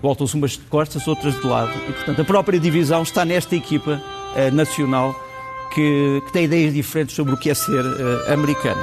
voltam-se 0.00 0.34
umas 0.34 0.52
de 0.52 0.58
costas, 0.60 1.06
outras 1.06 1.38
de 1.38 1.46
lado. 1.46 1.72
E, 1.88 1.92
portanto, 1.92 2.22
a 2.22 2.24
própria 2.24 2.58
divisão 2.58 3.02
está 3.02 3.24
nesta 3.24 3.54
equipa 3.54 4.00
uh, 4.00 4.54
nacional 4.54 5.14
que, 5.74 6.22
que 6.26 6.32
tem 6.32 6.44
ideias 6.44 6.72
diferentes 6.72 7.14
sobre 7.14 7.34
o 7.34 7.36
que 7.36 7.50
é 7.50 7.54
ser 7.54 7.84
uh, 7.84 8.32
americano. 8.32 8.82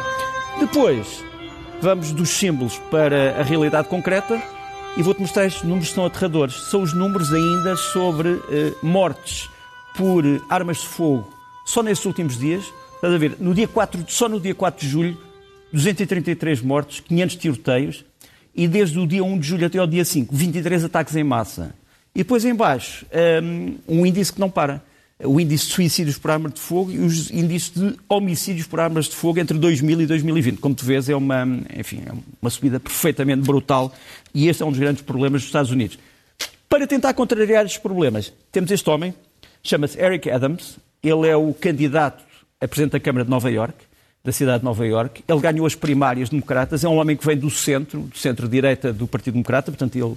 Depois, 0.59 1.23
vamos 1.81 2.12
dos 2.12 2.29
símbolos 2.29 2.77
para 2.89 3.39
a 3.39 3.43
realidade 3.43 3.88
concreta 3.88 4.41
e 4.96 5.01
vou-te 5.03 5.22
mostrar 5.22 5.46
estes 5.46 5.63
números 5.63 5.89
que 5.89 5.96
são 5.96 6.05
aterradores. 6.05 6.55
São 6.55 6.81
os 6.81 6.93
números 6.93 7.31
ainda 7.31 7.75
sobre 7.75 8.29
uh, 8.29 8.41
mortes 8.81 9.50
por 9.96 10.24
armas 10.50 10.77
de 10.77 10.88
fogo 10.88 11.31
só 11.65 11.84
nesses 11.84 12.05
últimos 12.05 12.38
dias. 12.38 12.65
Estás 12.96 13.13
a 13.13 13.17
ver? 13.17 13.38
No 13.39 13.53
dia 13.53 13.67
4, 13.67 14.05
só 14.07 14.27
no 14.27 14.39
dia 14.39 14.55
4 14.55 14.86
de 14.86 14.91
julho, 14.91 15.17
233 15.72 16.62
mortos, 16.62 17.00
500 17.01 17.36
tiroteios 17.36 18.05
e 18.55 18.67
desde 18.67 18.98
o 18.98 19.05
dia 19.05 19.24
1 19.24 19.38
de 19.38 19.48
julho 19.48 19.67
até 19.67 19.77
ao 19.77 19.86
dia 19.86 20.03
5, 20.03 20.36
23 20.36 20.86
ataques 20.86 21.15
em 21.15 21.24
massa. 21.24 21.75
E 22.15 22.19
depois 22.19 22.43
em 22.43 22.55
baixo, 22.55 23.05
um, 23.43 23.77
um 23.88 24.05
índice 24.05 24.34
que 24.34 24.39
não 24.39 24.50
para 24.50 24.81
o 25.24 25.39
índice 25.39 25.67
de 25.67 25.74
suicídios 25.74 26.17
por 26.17 26.31
arma 26.31 26.50
de 26.50 26.59
fogo 26.59 26.91
e 26.91 27.00
os 27.00 27.31
índices 27.31 27.71
de 27.71 27.95
homicídios 28.07 28.67
por 28.67 28.79
armas 28.79 29.05
de 29.05 29.15
fogo 29.15 29.39
entre 29.39 29.57
2000 29.57 30.01
e 30.01 30.05
2020. 30.05 30.59
Como 30.59 30.75
tu 30.75 30.86
vês, 30.86 31.09
é 31.09 31.15
uma, 31.15 31.43
enfim, 31.75 32.03
é 32.05 32.12
uma 32.41 32.50
subida 32.50 32.79
perfeitamente 32.79 33.41
brutal 33.41 33.93
e 34.33 34.47
este 34.47 34.62
é 34.62 34.65
um 34.65 34.69
dos 34.69 34.79
grandes 34.79 35.01
problemas 35.01 35.41
dos 35.41 35.50
Estados 35.50 35.71
Unidos. 35.71 35.97
Para 36.69 36.86
tentar 36.86 37.13
contrariar 37.13 37.65
estes 37.65 37.81
problemas, 37.81 38.31
temos 38.51 38.69
este 38.69 38.88
homem, 38.89 39.13
chama-se 39.63 40.00
Eric 40.00 40.29
Adams, 40.29 40.77
ele 41.01 41.27
é 41.27 41.36
o 41.36 41.53
candidato 41.53 42.27
a 42.59 42.67
Presidente 42.67 42.93
da 42.93 43.00
Câmara 43.00 43.24
de 43.24 43.29
Nova 43.29 43.50
York, 43.51 43.75
da 44.24 44.31
cidade 44.31 44.59
de 44.59 44.65
Nova 44.65 44.86
York. 44.86 45.24
Ele 45.27 45.39
ganhou 45.39 45.65
as 45.65 45.75
primárias 45.75 46.29
democratas, 46.29 46.83
é 46.83 46.89
um 46.89 46.97
homem 46.97 47.15
que 47.15 47.25
vem 47.25 47.38
do 47.38 47.50
centro, 47.50 48.01
do 48.01 48.17
centro-direita 48.17 48.91
do 48.91 49.07
Partido 49.07 49.33
Democrata, 49.33 49.71
portanto 49.71 49.95
ele 49.95 50.15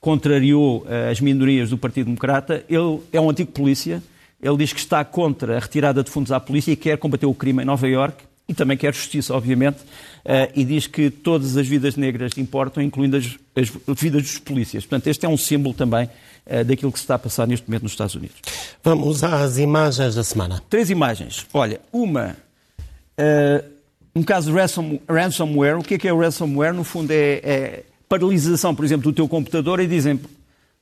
contrariou 0.00 0.82
uh, 0.82 1.10
as 1.10 1.20
minorias 1.20 1.70
do 1.70 1.78
Partido 1.78 2.06
Democrata. 2.06 2.64
Ele 2.68 3.00
é 3.12 3.20
um 3.20 3.30
antigo 3.30 3.52
polícia, 3.52 4.02
ele 4.42 4.56
diz 4.56 4.72
que 4.72 4.80
está 4.80 5.04
contra 5.04 5.56
a 5.56 5.60
retirada 5.60 6.02
de 6.02 6.10
fundos 6.10 6.32
à 6.32 6.40
polícia 6.40 6.72
e 6.72 6.76
quer 6.76 6.98
combater 6.98 7.26
o 7.26 7.34
crime 7.34 7.62
em 7.62 7.64
Nova 7.64 7.88
Iorque 7.88 8.24
e 8.48 8.54
também 8.54 8.76
quer 8.76 8.92
justiça, 8.92 9.32
obviamente, 9.34 9.78
uh, 9.78 10.50
e 10.54 10.64
diz 10.64 10.86
que 10.86 11.10
todas 11.10 11.56
as 11.56 11.66
vidas 11.66 11.96
negras 11.96 12.32
importam, 12.36 12.82
incluindo 12.82 13.16
as, 13.16 13.38
as 13.56 13.70
vidas 14.00 14.22
dos 14.22 14.38
polícias. 14.38 14.84
Portanto, 14.84 15.06
este 15.06 15.24
é 15.24 15.28
um 15.28 15.36
símbolo 15.36 15.74
também 15.74 16.10
uh, 16.46 16.64
daquilo 16.64 16.90
que 16.90 16.98
se 16.98 17.04
está 17.04 17.14
a 17.14 17.18
passar 17.18 17.46
neste 17.46 17.68
momento 17.68 17.84
nos 17.84 17.92
Estados 17.92 18.14
Unidos. 18.16 18.36
Vamos 18.82 19.22
às 19.22 19.58
imagens 19.58 20.16
da 20.16 20.24
semana. 20.24 20.60
Três 20.68 20.90
imagens. 20.90 21.46
Olha, 21.54 21.80
uma, 21.92 22.36
uh, 23.16 23.64
um 24.14 24.24
caso 24.24 24.50
de 24.50 24.58
ransom, 24.58 24.98
ransomware. 25.08 25.78
O 25.78 25.82
que 25.82 25.94
é 25.94 25.98
que 25.98 26.08
é 26.08 26.12
o 26.12 26.18
ransomware? 26.18 26.74
No 26.74 26.82
fundo 26.82 27.12
é, 27.12 27.40
é 27.44 27.84
paralisação, 28.08 28.74
por 28.74 28.84
exemplo, 28.84 29.10
do 29.10 29.14
teu 29.14 29.28
computador 29.28 29.78
e 29.80 29.86
dizem 29.86 30.20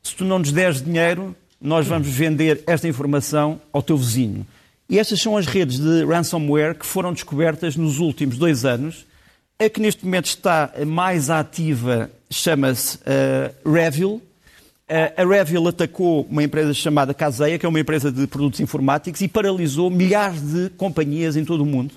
se 0.02 0.16
tu 0.16 0.24
não 0.24 0.38
nos 0.38 0.50
deres 0.50 0.82
dinheiro, 0.82 1.36
nós 1.60 1.86
vamos 1.86 2.08
vender 2.08 2.62
esta 2.66 2.88
informação 2.88 3.60
ao 3.72 3.82
teu 3.82 3.96
vizinho. 3.96 4.46
E 4.88 4.98
estas 4.98 5.20
são 5.20 5.36
as 5.36 5.46
redes 5.46 5.78
de 5.78 6.04
ransomware 6.04 6.74
que 6.74 6.86
foram 6.86 7.12
descobertas 7.12 7.76
nos 7.76 7.98
últimos 7.98 8.38
dois 8.38 8.64
anos. 8.64 9.06
A 9.58 9.68
que 9.68 9.80
neste 9.80 10.04
momento 10.04 10.26
está 10.26 10.72
mais 10.86 11.28
ativa 11.30 12.10
chama-se 12.30 12.96
uh, 12.96 13.70
Revil. 13.70 14.14
Uh, 14.14 14.22
a 15.16 15.24
Revil 15.24 15.68
atacou 15.68 16.26
uma 16.30 16.42
empresa 16.42 16.72
chamada 16.72 17.12
Caseia, 17.12 17.58
que 17.58 17.66
é 17.66 17.68
uma 17.68 17.78
empresa 17.78 18.10
de 18.10 18.26
produtos 18.26 18.58
informáticos, 18.58 19.20
e 19.20 19.28
paralisou 19.28 19.90
milhares 19.90 20.40
de 20.40 20.70
companhias 20.70 21.36
em 21.36 21.44
todo 21.44 21.62
o 21.62 21.66
mundo. 21.66 21.94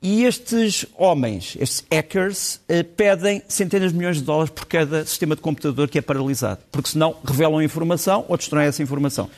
E 0.00 0.24
estes 0.24 0.86
homens, 0.96 1.56
estes 1.58 1.84
hackers, 1.90 2.60
eh, 2.68 2.84
pedem 2.84 3.42
centenas 3.48 3.90
de 3.90 3.98
milhões 3.98 4.18
de 4.18 4.22
dólares 4.22 4.50
por 4.50 4.64
cada 4.64 5.04
sistema 5.04 5.34
de 5.34 5.42
computador 5.42 5.88
que 5.88 5.98
é 5.98 6.00
paralisado, 6.00 6.60
porque 6.70 6.90
senão 6.90 7.16
revelam 7.24 7.60
informação 7.60 8.24
ou 8.28 8.36
destroem 8.36 8.68
essa 8.68 8.80
informação. 8.80 9.28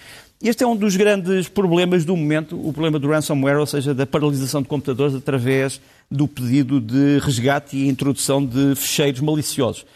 Este 0.42 0.62
é 0.62 0.66
um 0.66 0.76
dos 0.76 0.96
grandes 0.96 1.48
problemas 1.48 2.04
do 2.04 2.14
momento, 2.14 2.56
o 2.56 2.72
problema 2.72 2.98
do 2.98 3.08
ransomware, 3.08 3.58
ou 3.58 3.66
seja, 3.66 3.94
da 3.94 4.06
paralisação 4.06 4.60
de 4.60 4.68
computadores 4.68 5.14
através 5.14 5.80
do 6.10 6.28
pedido 6.28 6.78
de 6.78 7.18
resgate 7.20 7.76
e 7.76 7.88
introdução 7.88 8.44
de 8.44 8.74
fecheiros 8.74 9.20
maliciosos. 9.20 9.86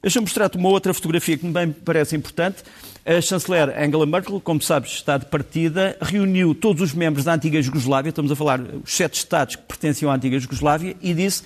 Deixa-me 0.00 0.24
mostrar-te 0.24 0.56
uma 0.56 0.68
outra 0.68 0.94
fotografia 0.94 1.36
que 1.36 1.42
também 1.44 1.66
me 1.66 1.72
parece 1.72 2.14
importante. 2.14 2.58
A 3.04 3.20
chanceler 3.20 3.70
Angela 3.70 4.06
Merkel, 4.06 4.40
como 4.40 4.62
sabes, 4.62 4.92
está 4.92 5.18
de 5.18 5.26
partida, 5.26 5.96
reuniu 6.00 6.54
todos 6.54 6.82
os 6.82 6.94
membros 6.94 7.24
da 7.24 7.34
antiga 7.34 7.60
Jugoslávia, 7.60 8.10
estamos 8.10 8.30
a 8.30 8.36
falar 8.36 8.60
os 8.60 8.94
sete 8.94 9.14
Estados 9.14 9.56
que 9.56 9.62
pertenciam 9.62 10.10
à 10.10 10.14
antiga 10.14 10.38
Jugoslávia, 10.38 10.94
e 11.00 11.12
disse 11.12 11.42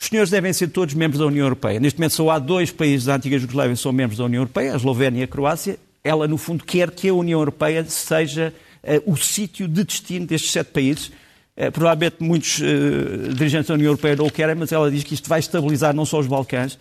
os 0.00 0.08
senhores 0.08 0.30
devem 0.30 0.52
ser 0.52 0.68
todos 0.68 0.94
membros 0.94 1.20
da 1.20 1.26
União 1.26 1.44
Europeia. 1.44 1.78
Neste 1.80 1.98
momento 1.98 2.12
só 2.12 2.30
há 2.30 2.38
dois 2.38 2.70
países 2.70 3.06
da 3.06 3.14
antiga 3.14 3.38
Jugoslávia 3.38 3.74
que 3.74 3.80
são 3.80 3.92
membros 3.92 4.18
da 4.18 4.24
União 4.24 4.40
Europeia, 4.40 4.72
a 4.72 4.76
Eslovénia 4.76 5.20
e 5.20 5.22
a 5.22 5.28
Croácia. 5.28 5.78
Ela, 6.02 6.28
no 6.28 6.36
fundo, 6.36 6.64
quer 6.64 6.90
que 6.90 7.08
a 7.08 7.14
União 7.14 7.40
Europeia 7.40 7.84
seja 7.84 8.52
uh, 8.82 9.10
o 9.10 9.16
sítio 9.16 9.66
de 9.66 9.82
destino 9.84 10.26
destes 10.26 10.50
sete 10.50 10.72
países. 10.72 11.12
Uh, 11.56 11.70
provavelmente 11.70 12.16
muitos 12.20 12.58
uh, 12.58 13.32
dirigentes 13.34 13.68
da 13.68 13.74
União 13.74 13.88
Europeia 13.88 14.16
não 14.16 14.26
o 14.26 14.30
querem, 14.30 14.54
mas 14.54 14.72
ela 14.72 14.90
diz 14.90 15.04
que 15.04 15.14
isto 15.14 15.28
vai 15.28 15.38
estabilizar 15.38 15.94
não 15.94 16.04
só 16.04 16.18
os 16.18 16.26
Balcãs, 16.26 16.78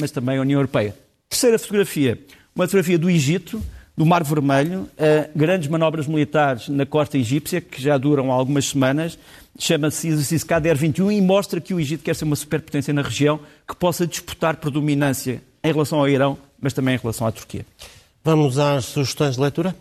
mas 0.00 0.10
também 0.10 0.38
a 0.38 0.40
União 0.40 0.58
Europeia. 0.58 0.94
Terceira 1.28 1.58
fotografia 1.58 2.18
uma 2.54 2.66
fotografia 2.66 2.98
do 2.98 3.08
Egito, 3.08 3.62
do 3.96 4.04
Mar 4.04 4.24
Vermelho, 4.24 4.88
grandes 5.34 5.68
manobras 5.68 6.06
militares 6.06 6.68
na 6.68 6.84
costa 6.84 7.16
egípcia, 7.16 7.60
que 7.60 7.80
já 7.80 7.96
duram 7.96 8.30
algumas 8.30 8.66
semanas, 8.66 9.18
chama-se 9.58 10.08
exercício 10.08 10.46
Kader 10.46 10.76
21 10.76 11.12
e 11.12 11.20
mostra 11.20 11.60
que 11.60 11.72
o 11.72 11.80
Egito 11.80 12.02
quer 12.02 12.14
ser 12.14 12.24
uma 12.24 12.36
superpotência 12.36 12.92
na 12.92 13.02
região 13.02 13.40
que 13.66 13.74
possa 13.74 14.06
disputar 14.06 14.56
predominância 14.56 15.42
em 15.62 15.72
relação 15.72 15.98
ao 15.98 16.08
Irão, 16.08 16.38
mas 16.60 16.72
também 16.72 16.94
em 16.94 16.98
relação 16.98 17.26
à 17.26 17.32
Turquia. 17.32 17.64
Vamos 18.24 18.58
às 18.58 18.86
sugestões 18.86 19.36
de 19.36 19.40
leitura? 19.40 19.74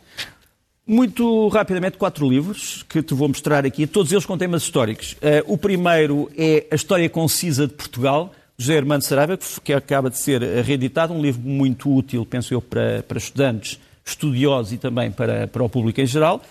Muito 0.92 1.50
rapidamente, 1.50 2.00
quatro 2.00 2.28
livros 2.28 2.84
que 2.90 3.04
te 3.04 3.14
vou 3.14 3.28
mostrar 3.28 3.64
aqui, 3.64 3.86
todos 3.86 4.12
eles 4.12 4.26
com 4.26 4.36
temas 4.36 4.64
históricos. 4.64 5.14
Uh, 5.14 5.54
o 5.54 5.56
primeiro 5.56 6.32
é 6.36 6.66
A 6.72 6.74
História 6.74 7.08
Concisa 7.08 7.68
de 7.68 7.76
Portugal, 7.76 8.34
José 8.58 8.76
Armando 8.76 9.04
Saraiva, 9.04 9.38
que 9.64 9.72
acaba 9.72 10.10
de 10.10 10.18
ser 10.18 10.42
reeditado, 10.42 11.14
um 11.14 11.22
livro 11.22 11.42
muito 11.42 11.96
útil, 11.96 12.26
penso 12.26 12.56
eu, 12.56 12.60
para, 12.60 13.04
para 13.04 13.20
estudantes, 13.20 13.80
estudiosos 14.04 14.74
e 14.74 14.80
também 14.80 15.12
para, 15.12 15.46
para 15.46 15.64
o 15.64 15.70
público 15.70 16.02
em 16.02 16.08
geral. 16.08 16.42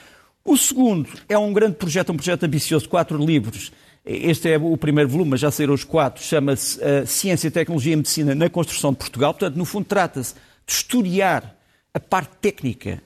O 0.44 0.56
segundo 0.56 1.08
é 1.28 1.36
um 1.36 1.52
grande 1.52 1.74
projeto, 1.74 2.12
um 2.12 2.16
projeto 2.16 2.44
ambicioso, 2.44 2.88
quatro 2.88 3.18
livros. 3.18 3.72
Este 4.06 4.52
é 4.52 4.56
o 4.56 4.76
primeiro 4.76 5.10
volume, 5.10 5.32
mas 5.32 5.40
já 5.40 5.50
saíram 5.50 5.74
os 5.74 5.82
quatro. 5.82 6.22
Chama-se 6.22 6.78
uh, 6.78 7.04
Ciência, 7.04 7.50
Tecnologia 7.50 7.92
e 7.92 7.96
Medicina 7.96 8.36
na 8.36 8.48
Construção 8.48 8.92
de 8.92 8.98
Portugal. 8.98 9.34
Portanto, 9.34 9.56
no 9.56 9.64
fundo, 9.64 9.86
trata-se 9.86 10.34
de 10.64 10.72
estudar 10.72 11.56
a 11.92 11.98
parte 11.98 12.30
técnica 12.40 13.02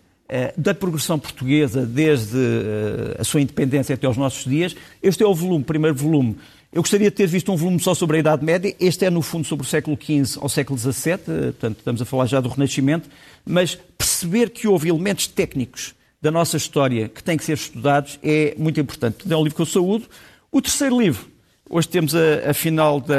da 0.57 0.75
progressão 0.75 1.19
portuguesa 1.19 1.85
desde 1.85 2.37
uh, 2.37 3.21
a 3.21 3.25
sua 3.25 3.41
independência 3.41 3.95
até 3.95 4.07
aos 4.07 4.17
nossos 4.17 4.45
dias. 4.45 4.75
Este 5.03 5.23
é 5.23 5.27
o 5.27 5.35
volume, 5.35 5.65
primeiro 5.65 5.97
volume, 5.97 6.37
eu 6.73 6.81
gostaria 6.81 7.11
de 7.11 7.17
ter 7.17 7.27
visto 7.27 7.53
um 7.53 7.57
volume 7.57 7.79
só 7.79 7.93
sobre 7.93 8.17
a 8.17 8.21
Idade 8.21 8.43
Média. 8.43 8.75
Este 8.81 9.05
é, 9.05 9.11
no 9.11 9.21
fundo, 9.21 9.47
sobre 9.47 9.67
o 9.67 9.69
século 9.69 9.95
XV 9.95 10.41
ao 10.41 10.49
século 10.49 10.79
XVII, 10.79 11.17
portanto, 11.19 11.79
estamos 11.79 12.01
a 12.01 12.05
falar 12.07 12.25
já 12.25 12.41
do 12.41 12.49
Renascimento, 12.49 13.11
mas 13.45 13.75
perceber 13.75 14.49
que 14.49 14.67
houve 14.67 14.89
elementos 14.89 15.27
técnicos 15.27 15.95
da 16.23 16.31
nossa 16.31 16.57
história 16.57 17.11
que 17.11 17.23
têm 17.23 17.37
que 17.37 17.45
ser 17.45 17.55
estudados 17.55 18.19
é 18.23 18.55
muito 18.57 18.81
importante. 18.81 19.31
É 19.31 19.37
um 19.37 19.43
livro 19.43 19.57
que 19.57 19.61
eu 19.61 19.67
saúdo. 19.67 20.07
O 20.51 20.63
terceiro 20.63 20.99
livro, 20.99 21.27
hoje 21.73 21.89
temos 21.89 22.15
a, 22.15 22.51
a 22.51 22.55
final 22.55 23.01
da, 23.01 23.17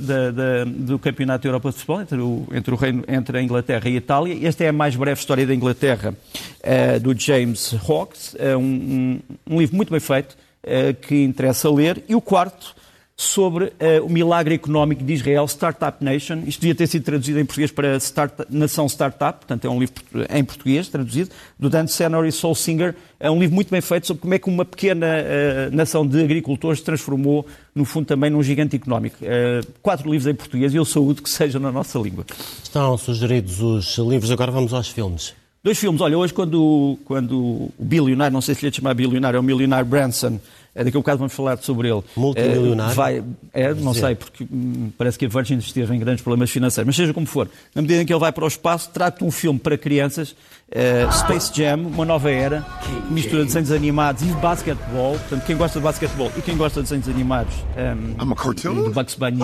da, 0.00 0.64
do 0.64 0.98
Campeonato 0.98 1.42
da 1.42 1.48
Europa 1.50 1.68
de 1.68 1.74
Futebol 1.76 2.00
entre, 2.00 2.18
o, 2.18 2.48
entre, 2.52 2.74
o 2.74 2.76
Reino, 2.76 3.04
entre 3.06 3.38
a 3.38 3.42
Inglaterra 3.42 3.88
e 3.90 3.94
a 3.94 3.96
Itália. 3.96 4.48
Esta 4.48 4.64
é 4.64 4.68
a 4.68 4.72
mais 4.72 4.96
breve 4.96 5.20
história 5.20 5.46
da 5.46 5.54
Inglaterra, 5.54 6.14
uh, 6.14 7.00
do 7.00 7.18
James 7.18 7.74
Hawkes. 7.86 8.34
É 8.38 8.56
um, 8.56 9.20
um, 9.48 9.58
livro 9.58 9.76
muito 9.76 9.90
bem 9.90 10.00
feito, 10.00 10.34
eh, 10.62 10.94
que 10.94 11.22
interessa 11.22 11.70
ler. 11.70 12.02
E 12.08 12.14
o 12.14 12.22
quarto, 12.22 12.74
sobre 13.16 13.66
uh, 13.66 14.04
o 14.04 14.10
milagre 14.10 14.56
económico 14.56 15.04
de 15.04 15.12
Israel, 15.12 15.46
Startup 15.46 16.02
Nation. 16.04 16.42
Isto 16.46 16.60
devia 16.60 16.74
ter 16.74 16.88
sido 16.88 17.04
traduzido 17.04 17.38
em 17.38 17.44
português 17.44 17.70
para 17.70 17.96
Start 17.96 18.32
Nação 18.50 18.86
Startup, 18.86 19.38
portanto 19.38 19.64
é 19.64 19.70
um 19.70 19.78
livro 19.78 19.94
em 20.30 20.44
português 20.44 20.88
traduzido, 20.88 21.30
do 21.58 21.70
Dan 21.70 21.86
Senor 21.86 22.26
e 22.26 22.32
Soul 22.32 22.56
Singer. 22.56 22.94
É 23.20 23.30
um 23.30 23.38
livro 23.38 23.54
muito 23.54 23.70
bem 23.70 23.80
feito 23.80 24.06
sobre 24.08 24.20
como 24.20 24.34
é 24.34 24.38
que 24.38 24.48
uma 24.48 24.64
pequena 24.64 25.06
uh, 25.06 25.74
nação 25.74 26.06
de 26.06 26.22
agricultores 26.22 26.80
se 26.80 26.84
transformou, 26.84 27.46
no 27.74 27.84
fundo, 27.84 28.06
também 28.06 28.30
num 28.30 28.42
gigante 28.42 28.74
económico. 28.74 29.16
Uh, 29.24 29.64
quatro 29.80 30.10
livros 30.10 30.26
em 30.26 30.34
português 30.34 30.74
e 30.74 30.76
eu 30.76 30.84
saúdo 30.84 31.22
que 31.22 31.30
seja 31.30 31.60
na 31.60 31.70
nossa 31.70 31.98
língua. 31.98 32.24
Estão 32.62 32.98
sugeridos 32.98 33.60
os 33.60 33.96
livros, 33.98 34.32
agora 34.32 34.50
vamos 34.50 34.74
aos 34.74 34.88
filmes. 34.88 35.34
Dois 35.64 35.78
filmes. 35.78 35.98
Olha, 36.02 36.18
hoje 36.18 36.34
quando, 36.34 36.98
quando 37.06 37.40
o 37.40 37.72
bilionário, 37.78 38.34
não 38.34 38.42
sei 38.42 38.54
se 38.54 38.60
lhe 38.60 38.68
é 38.68 38.70
chamar 38.70 38.92
bilionário, 38.92 39.38
é 39.38 39.40
o 39.40 39.42
milionário 39.42 39.86
Branson, 39.86 40.38
é 40.74 40.84
daqui 40.84 40.94
a 40.94 40.98
um 40.98 41.02
bocado 41.02 41.18
vamos 41.20 41.32
falar 41.32 41.56
sobre 41.56 41.88
ele. 41.88 42.02
Multimilionário? 42.14 42.92
É, 42.92 42.94
vai, 42.94 43.24
é, 43.54 43.72
não 43.72 43.94
sei, 43.94 44.14
porque 44.14 44.44
hum, 44.44 44.90
parece 44.98 45.18
que 45.18 45.24
a 45.24 45.28
Virgin 45.28 45.56
esteve 45.56 45.94
em 45.94 45.98
grandes 45.98 46.22
problemas 46.22 46.50
financeiros, 46.50 46.86
mas 46.86 46.94
seja 46.94 47.14
como 47.14 47.24
for, 47.24 47.48
na 47.74 47.80
medida 47.80 48.02
em 48.02 48.04
que 48.04 48.12
ele 48.12 48.20
vai 48.20 48.30
para 48.30 48.44
o 48.44 48.46
espaço, 48.46 48.90
trata 48.92 49.24
um 49.24 49.30
filme 49.30 49.58
para 49.58 49.78
crianças, 49.78 50.32
uh, 50.32 51.10
Space 51.20 51.50
Jam, 51.54 51.78
uma 51.78 52.04
nova 52.04 52.30
era, 52.30 52.60
que 52.82 53.12
mistura 53.14 53.42
desenhos 53.46 53.72
animados 53.72 54.22
e 54.22 54.26
basquetebol. 54.26 55.18
Portanto, 55.18 55.46
quem 55.46 55.56
gosta 55.56 55.78
de 55.78 55.82
basquetebol 55.82 56.30
e 56.36 56.42
quem 56.42 56.58
gosta 56.58 56.82
de 56.82 56.90
desenhos 56.90 57.08
animados 57.08 57.54
um, 57.96 58.84
do 58.84 58.90
Bugs 58.90 59.14
Bunny 59.14 59.38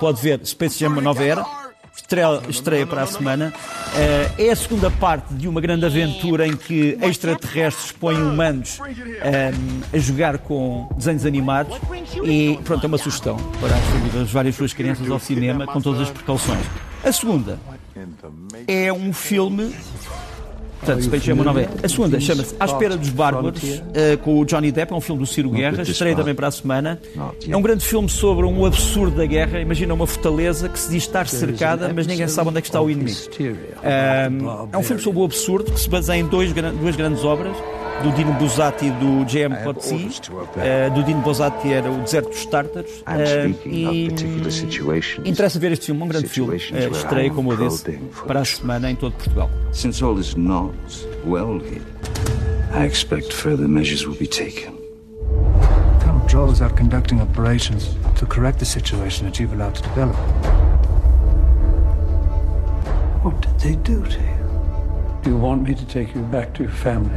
pode 0.00 0.20
ver 0.20 0.44
Space 0.44 0.80
Jam, 0.80 0.90
uma 0.90 1.02
nova 1.02 1.22
era 1.22 1.61
estreia, 1.94 2.40
estreia 2.48 2.86
para 2.86 3.02
a 3.02 3.06
semana. 3.06 3.52
Uh, 3.56 4.42
é 4.42 4.50
a 4.50 4.56
segunda 4.56 4.90
parte 4.90 5.34
de 5.34 5.46
uma 5.46 5.60
grande 5.60 5.84
aventura 5.84 6.46
em 6.46 6.56
que 6.56 6.96
extraterrestres 7.02 7.92
põem 7.92 8.20
humanos 8.22 8.78
um, 8.80 8.84
eh, 9.20 9.52
a 9.92 9.98
jogar 9.98 10.38
com 10.38 10.88
desenhos 10.96 11.26
animados 11.26 11.76
e 12.24 12.58
pronto, 12.64 12.84
é 12.84 12.86
uma 12.86 12.98
sugestão 12.98 13.36
para 13.60 13.74
as 13.74 13.84
famílias, 13.84 14.30
várias 14.30 14.54
suas 14.56 14.72
crianças 14.72 15.10
ao 15.10 15.18
cinema 15.18 15.66
com 15.66 15.80
todas 15.80 16.02
as 16.02 16.10
precauções. 16.10 16.64
A 17.04 17.12
segunda 17.12 17.58
é 18.66 18.92
um 18.92 19.12
filme 19.12 19.74
Portanto, 20.84 21.44
nova 21.44 21.60
é. 21.62 21.68
A 21.82 21.88
segunda 21.88 22.18
chama-se 22.18 22.56
À 22.58 22.64
Espera 22.64 22.96
dos 22.96 23.08
Bárbaros, 23.10 23.62
uh, 23.62 24.18
com 24.22 24.40
o 24.40 24.44
Johnny 24.44 24.72
Depp, 24.72 24.92
é 24.92 24.96
um 24.96 25.00
filme 25.00 25.20
do 25.20 25.26
Ciro 25.26 25.48
Guerra, 25.50 25.82
estreia 25.82 26.16
também 26.16 26.34
para 26.34 26.48
a 26.48 26.50
semana. 26.50 27.00
É 27.48 27.56
um 27.56 27.62
grande 27.62 27.84
filme 27.84 28.08
sobre 28.08 28.44
um 28.46 28.66
absurdo 28.66 29.16
da 29.16 29.26
guerra. 29.26 29.60
Imagina 29.60 29.94
uma 29.94 30.06
fortaleza 30.06 30.68
que 30.68 30.78
se 30.78 30.90
diz 30.90 31.04
estar 31.04 31.28
cercada, 31.28 31.92
mas 31.94 32.06
ninguém 32.06 32.26
sabe 32.26 32.48
onde 32.48 32.58
é 32.58 32.60
que 32.60 32.68
está 32.68 32.80
o 32.80 32.90
inimigo. 32.90 33.16
é 34.72 34.76
um 34.76 34.82
filme 34.82 35.00
sobre 35.00 35.20
o 35.20 35.24
absurdo 35.24 35.70
que 35.70 35.80
se 35.80 35.88
baseia 35.88 36.18
em 36.18 36.26
dois, 36.26 36.52
duas 36.52 36.96
grandes 36.96 37.24
obras 37.24 37.56
do 38.02 38.12
Dino 38.12 38.32
Buzzati 38.32 38.86
e 38.86 38.90
do 38.90 39.24
J.M. 39.24 39.56
Coetzee. 39.62 40.10
Uh, 40.30 40.90
do 40.92 41.02
Dino 41.04 41.20
Buzzati 41.20 41.72
era 41.72 41.90
O 41.90 41.98
Deserto 41.98 42.30
dos 42.30 42.46
Tártaros. 42.46 42.90
Uh, 43.00 43.68
e 43.68 44.08
interessa 45.24 45.58
ver 45.58 45.72
este 45.72 45.86
filme, 45.86 46.02
um 46.02 46.08
grande 46.08 46.28
filme. 46.28 46.54
Uh, 46.54 46.92
estreia, 46.92 47.30
como 47.30 47.52
eu 47.52 47.68
disse, 47.68 47.98
para 48.26 48.40
a 48.40 48.44
semana 48.44 48.90
em 48.90 48.96
todo 48.96 49.12
Portugal. 49.12 49.48
Since 49.72 50.02
all 50.02 50.18
is 50.18 50.34
not 50.34 50.74
well 51.24 51.58
hid, 51.58 51.82
I 52.74 52.84
expect 52.84 53.32
further 53.32 53.68
measures 53.68 54.04
will 54.04 54.18
be 54.18 54.26
taken. 54.26 54.82
Is 56.32 56.62
out 56.62 56.78
conducting 56.78 57.20
operations 57.20 57.94
to 58.16 58.24
correct 58.24 58.58
the 58.58 58.64
situation 58.64 59.26
that 59.26 59.38
you've 59.38 59.52
allowed 59.52 59.74
to 59.74 59.82
develop. 59.82 60.16
What 63.22 63.38
did 63.42 63.60
they 63.60 63.76
do 63.76 64.02
to 64.02 64.18
you? 64.18 64.42
Do 65.22 65.30
you 65.30 65.36
want 65.36 65.62
me 65.68 65.74
to 65.74 65.86
take 65.86 66.14
you 66.14 66.22
back 66.22 66.54
to 66.54 66.62
your 66.62 66.72
family? 66.72 67.16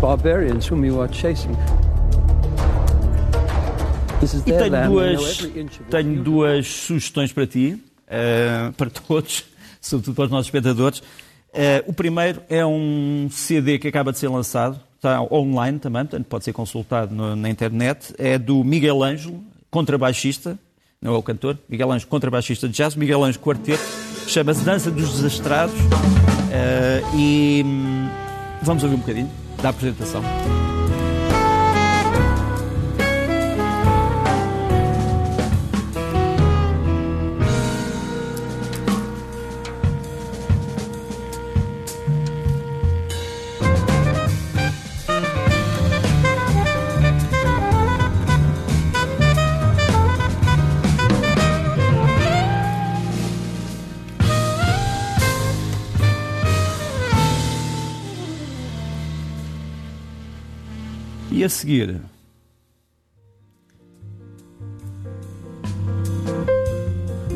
Barbarians 0.00 0.70
whom 0.70 0.84
you 0.84 1.00
are 1.00 1.12
chasing. 1.12 1.56
E 4.22 4.52
tenho 4.52 4.88
duas, 4.88 5.38
tenho 5.90 6.22
duas 6.22 6.66
sugestões 6.66 7.32
para 7.32 7.46
ti, 7.46 7.78
uh, 8.08 8.72
para 8.72 8.90
todos, 8.90 9.44
sobretudo 9.80 10.14
para 10.14 10.24
os 10.24 10.30
nossos 10.30 10.46
espectadores. 10.46 11.00
Uh, 11.00 11.84
o 11.86 11.92
primeiro 11.92 12.42
é 12.48 12.64
um 12.64 13.28
CD 13.30 13.78
que 13.78 13.88
acaba 13.88 14.12
de 14.12 14.18
ser 14.18 14.28
lançado, 14.28 14.80
está 14.96 15.20
online 15.22 15.78
também, 15.78 16.02
portanto 16.02 16.26
pode 16.26 16.44
ser 16.44 16.52
consultado 16.52 17.14
no, 17.14 17.36
na 17.36 17.48
internet. 17.48 18.14
É 18.18 18.38
do 18.38 18.64
Miguel 18.64 19.02
Ângelo, 19.02 19.42
contrabaixista, 19.70 20.58
não 21.00 21.14
é 21.14 21.18
o 21.18 21.22
cantor, 21.22 21.58
Miguel 21.68 21.92
Ângelo, 21.92 22.10
contrabaixista 22.10 22.68
de 22.68 22.74
jazz, 22.74 22.96
Miguel 22.96 23.22
Ângelo 23.22 23.44
Quarteto, 23.44 23.84
chama-se 24.26 24.64
Dança 24.64 24.90
dos 24.90 25.14
Desastrados. 25.14 25.74
Uh, 25.78 27.16
e 27.16 27.62
hum, 27.64 28.08
vamos 28.62 28.82
ouvir 28.82 28.96
um 28.96 29.00
bocadinho 29.00 29.45
da 29.66 29.70
apresentação. 29.70 30.22
E 61.36 61.44
a 61.44 61.50
seguir. 61.50 62.00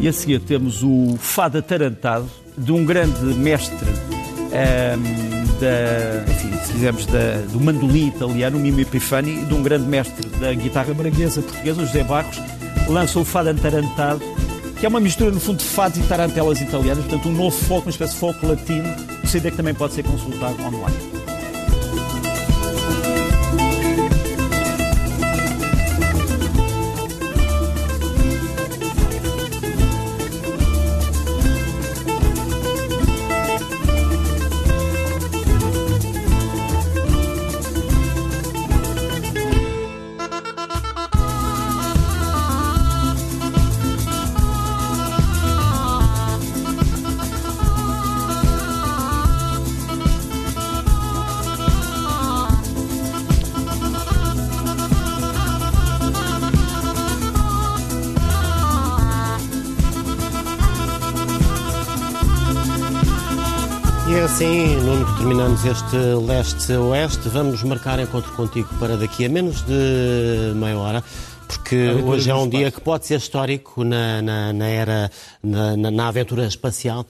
E 0.01 0.09
a 0.09 0.13
seguir 0.15 0.41
temos 0.41 0.83
o 0.83 1.19
Fado 1.19 1.59
Atarantado, 1.59 2.27
de 2.57 2.73
um 2.73 2.87
grande 2.87 3.23
mestre 3.35 3.77
um, 3.77 4.55
ehm, 4.55 5.03
da, 5.61 6.33
enfim, 6.33 6.51
se 6.65 6.73
quisermos, 6.73 7.05
da, 7.05 7.43
do 7.53 7.61
mandolim 7.61 8.09
italiano, 8.09 8.57
o 8.57 8.61
Mimo 8.61 8.81
Epifani, 8.81 9.45
de 9.45 9.53
um 9.53 9.63
grande 9.63 9.85
mestre 9.85 10.27
da 10.41 10.55
guitarra 10.55 10.95
braguesa 10.95 11.43
portuguesa, 11.43 11.85
José 11.85 12.03
Barros, 12.03 12.41
lança 12.89 13.19
o 13.19 13.25
Fado 13.25 13.51
Atarantado, 13.51 14.23
que 14.79 14.87
é 14.87 14.89
uma 14.89 14.99
mistura, 14.99 15.31
no 15.31 15.41
fundo, 15.41 15.59
de 15.59 15.65
fados 15.65 15.99
e 15.99 16.03
tarantelas 16.05 16.59
italianas, 16.59 17.05
portanto, 17.05 17.29
um 17.29 17.33
novo 17.33 17.55
folk, 17.55 17.87
uma 17.87 17.91
espécie 17.91 18.15
de 18.15 18.19
folk 18.21 18.47
latino, 18.47 18.89
um 19.23 19.27
CD 19.27 19.51
que 19.51 19.59
também 19.59 19.75
pode 19.75 19.93
ser 19.93 20.05
consultado 20.05 20.57
online. 20.63 21.20
Assim, 64.41 64.77
Nuno, 64.77 65.05
que 65.05 65.19
terminamos 65.19 65.65
este 65.67 65.97
leste-oeste. 65.97 67.29
Vamos 67.29 67.63
marcar 67.63 68.01
encontro 68.01 68.33
contigo 68.33 68.69
para 68.81 68.97
daqui 68.97 69.27
a 69.27 69.29
menos 69.29 69.63
de 69.67 70.55
meia 70.55 70.79
hora 70.79 71.05
porque 71.47 71.91
hoje 72.05 72.31
é 72.31 72.35
um 72.35 72.49
dia 72.49 72.71
que 72.71 72.81
pode 72.81 73.07
ser 73.07 73.17
histórico 73.17 73.83
na, 73.83 74.23
na, 74.23 74.53
na 74.53 74.67
era, 74.69 75.11
na, 75.43 75.77
na, 75.77 76.09
aventura 76.09 76.47
espacial. 76.47 77.05